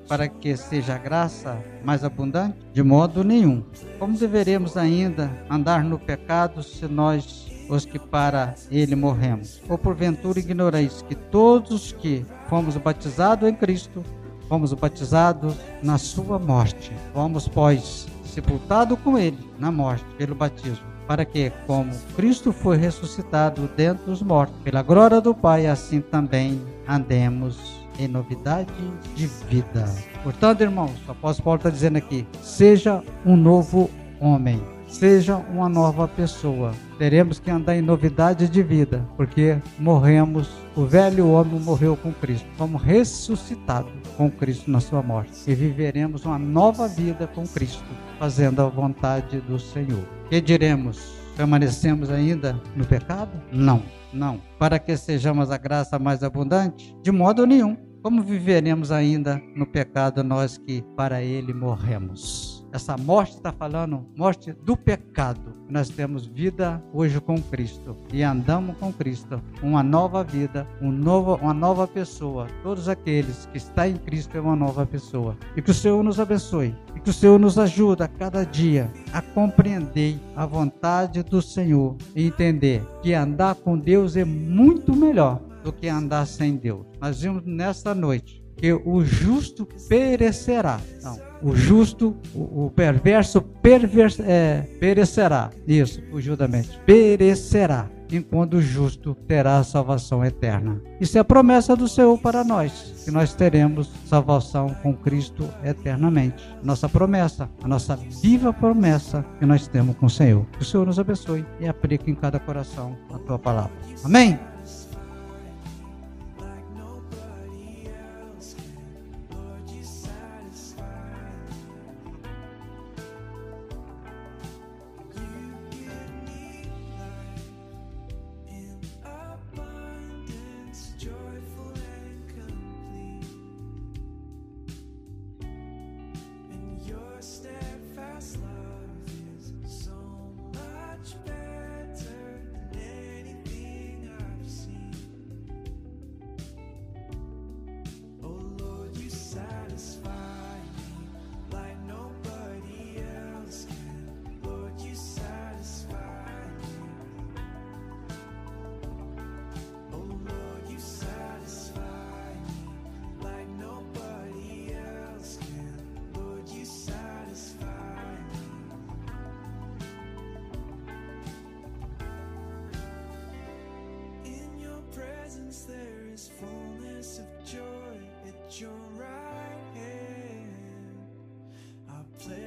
para 0.07 0.27
que 0.27 0.55
seja 0.55 0.95
a 0.95 0.97
graça 0.97 1.57
mais 1.83 2.03
abundante? 2.03 2.57
De 2.73 2.83
modo 2.83 3.23
nenhum. 3.23 3.63
Como 3.99 4.17
deveremos 4.17 4.77
ainda 4.77 5.31
andar 5.49 5.83
no 5.83 5.97
pecado 5.97 6.61
se 6.61 6.87
nós, 6.87 7.47
os 7.69 7.85
que 7.85 7.97
para 7.97 8.55
ele 8.69 8.95
morremos? 8.95 9.61
Ou 9.69 9.77
porventura 9.77 10.39
ignorais 10.39 11.01
que 11.07 11.15
todos 11.15 11.91
que 11.91 12.25
fomos 12.47 12.75
batizados 12.77 13.47
em 13.47 13.55
Cristo, 13.55 14.03
fomos 14.47 14.73
batizados 14.73 15.55
na 15.81 15.97
sua 15.97 16.37
morte? 16.37 16.91
Vamos, 17.13 17.47
pois, 17.47 18.07
sepultado 18.25 18.97
com 18.97 19.17
ele 19.17 19.39
na 19.57 19.71
morte 19.71 20.05
pelo 20.17 20.35
batismo, 20.35 20.85
para 21.07 21.25
que, 21.25 21.51
como 21.65 21.93
Cristo 22.15 22.51
foi 22.51 22.77
ressuscitado 22.77 23.69
dentre 23.75 24.11
os 24.11 24.21
mortos, 24.21 24.55
pela 24.63 24.81
glória 24.81 25.21
do 25.21 25.33
Pai, 25.33 25.67
assim 25.67 26.01
também 26.01 26.61
andemos 26.87 27.82
em 27.99 28.07
novidade 28.07 28.71
de 29.15 29.27
vida. 29.49 29.85
Portanto, 30.23 30.61
irmãos, 30.61 30.93
o 31.07 31.11
apóstolo 31.11 31.45
Paulo 31.45 31.57
está 31.57 31.69
dizendo 31.69 31.97
aqui: 31.97 32.25
seja 32.41 33.03
um 33.25 33.35
novo 33.35 33.89
homem, 34.19 34.61
seja 34.87 35.37
uma 35.37 35.67
nova 35.67 36.07
pessoa. 36.07 36.71
Teremos 36.97 37.39
que 37.39 37.51
andar 37.51 37.75
em 37.75 37.81
novidade 37.81 38.47
de 38.47 38.63
vida, 38.63 39.05
porque 39.17 39.57
morremos, 39.77 40.49
o 40.75 40.85
velho 40.85 41.29
homem 41.29 41.59
morreu 41.59 41.97
com 41.97 42.13
Cristo, 42.13 42.47
fomos 42.57 42.81
ressuscitados 42.81 43.91
com 44.15 44.29
Cristo 44.29 44.69
na 44.69 44.79
sua 44.79 45.01
morte 45.01 45.31
e 45.47 45.55
viveremos 45.55 46.25
uma 46.25 46.39
nova 46.39 46.87
vida 46.87 47.27
com 47.27 47.45
Cristo, 47.45 47.83
fazendo 48.19 48.61
a 48.61 48.67
vontade 48.67 49.41
do 49.41 49.59
Senhor. 49.59 50.03
Que 50.29 50.39
diremos? 50.39 51.22
Permanecemos 51.35 52.09
ainda 52.09 52.59
no 52.75 52.85
pecado? 52.85 53.31
Não, 53.51 53.83
não. 54.13 54.39
Para 54.59 54.77
que 54.77 54.95
sejamos 54.95 55.49
a 55.49 55.57
graça 55.57 55.97
mais 55.97 56.23
abundante? 56.23 56.95
De 57.01 57.11
modo 57.11 57.45
nenhum. 57.45 57.75
Como 58.03 58.21
viveremos 58.21 58.91
ainda 58.91 59.41
no 59.55 59.65
pecado 59.65 60.23
nós 60.23 60.57
que 60.57 60.83
para 60.95 61.23
ele 61.23 61.53
morremos? 61.53 62.62
Essa 62.73 62.97
morte 62.97 63.35
está 63.35 63.51
falando 63.51 64.03
morte 64.17 64.51
do 64.51 64.75
pecado. 64.75 65.53
Nós 65.69 65.89
temos 65.89 66.25
vida 66.25 66.83
hoje 66.91 67.21
com 67.21 67.39
Cristo 67.39 67.95
e 68.11 68.23
andamos 68.23 68.75
com 68.77 68.91
Cristo, 68.91 69.39
uma 69.61 69.83
nova 69.83 70.23
vida, 70.23 70.67
um 70.81 70.91
novo, 70.91 71.35
uma 71.35 71.53
nova 71.53 71.87
pessoa. 71.87 72.47
Todos 72.63 72.89
aqueles 72.89 73.45
que 73.51 73.59
estão 73.59 73.85
em 73.85 73.95
Cristo 73.95 74.35
é 74.35 74.41
uma 74.41 74.55
nova 74.55 74.87
pessoa. 74.87 75.37
E 75.55 75.61
que 75.61 75.69
o 75.69 75.73
Senhor 75.73 76.03
nos 76.03 76.19
abençoe 76.19 76.75
e 76.95 76.99
que 76.99 77.11
o 77.11 77.13
Senhor 77.13 77.39
nos 77.39 77.59
ajude 77.59 78.01
a 78.01 78.07
cada 78.07 78.43
dia 78.43 78.91
a 79.13 79.21
compreender 79.21 80.19
a 80.35 80.47
vontade 80.47 81.21
do 81.21 81.43
Senhor 81.43 81.95
e 82.15 82.25
entender 82.25 82.83
que 83.03 83.13
andar 83.13 83.53
com 83.53 83.77
Deus 83.77 84.17
é 84.17 84.25
muito 84.25 84.95
melhor 84.95 85.39
do 85.63 85.71
que 85.71 85.87
andar 85.87 86.25
sem 86.25 86.55
Deus. 86.55 86.87
Nós 86.99 87.21
vimos 87.21 87.43
nesta 87.45 87.93
noite 87.93 88.42
que 88.55 88.73
o 88.73 89.03
justo 89.03 89.67
perecerá. 89.87 90.79
Não 91.01 91.33
o 91.43 91.55
justo, 91.55 92.15
o, 92.33 92.65
o 92.65 92.71
perverso 92.71 93.41
perver, 93.41 94.13
é, 94.21 94.61
perecerá. 94.79 95.51
Isso, 95.67 96.01
fugiu 96.09 96.37
da 96.37 96.47
mente. 96.47 96.79
Perecerá, 96.85 97.89
enquanto 98.09 98.55
o 98.55 98.61
justo 98.61 99.13
terá 99.27 99.57
a 99.57 99.63
salvação 99.63 100.23
eterna. 100.23 100.81
Isso 101.01 101.17
é 101.17 101.21
a 101.21 101.25
promessa 101.25 101.75
do 101.75 101.87
Senhor 101.87 102.17
para 102.17 102.43
nós, 102.43 103.03
que 103.03 103.11
nós 103.11 103.33
teremos 103.33 103.91
salvação 104.05 104.69
com 104.81 104.95
Cristo 104.95 105.49
eternamente. 105.63 106.43
Nossa 106.63 106.87
promessa, 106.87 107.49
a 107.61 107.67
nossa 107.67 107.97
viva 108.21 108.53
promessa 108.53 109.25
que 109.37 109.45
nós 109.45 109.67
temos 109.67 109.97
com 109.97 110.05
o 110.05 110.09
Senhor. 110.09 110.45
Que 110.53 110.61
o 110.61 110.65
Senhor 110.65 110.85
nos 110.85 110.97
abençoe 110.97 111.45
e 111.59 111.67
aplique 111.67 112.09
em 112.09 112.15
cada 112.15 112.39
coração 112.39 112.97
a 113.13 113.17
tua 113.19 113.37
palavra. 113.37 113.73
Amém? 114.03 114.39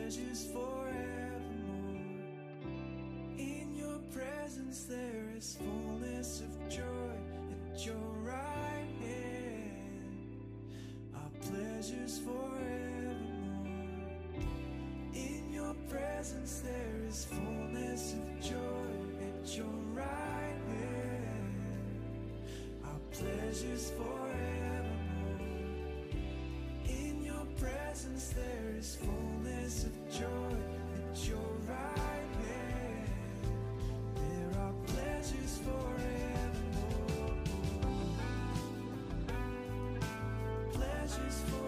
treasures 0.06 0.46
forevermore. 0.52 1.42
In 3.38 3.74
your 3.76 3.98
presence 4.14 4.84
there 4.84 5.32
is 5.36 5.56
fullness 5.56 6.42
of 6.42 6.68
joy. 6.68 7.16
At 7.74 7.84
your 7.84 7.96
right 8.22 8.88
hand 9.00 10.36
Our 11.12 11.30
pleasures 11.50 12.20
forevermore. 12.20 13.16
In 15.12 15.52
your 15.52 15.74
presence 15.88 16.60
there 16.60 17.08
is 17.08 17.24
fullness 17.24 18.14
of 18.14 18.40
joy. 18.40 18.94
At 19.26 19.56
your 19.56 19.76
right 19.92 20.60
hand 20.68 21.50
Our 22.84 23.00
pleasures 23.10 23.90
forevermore. 23.90 25.40
In 26.88 27.24
your 27.24 27.46
presence 27.58 28.28
there 28.28 28.76
is 28.78 28.94
fullness 28.94 29.15
just 41.24 41.46
for 41.46 41.65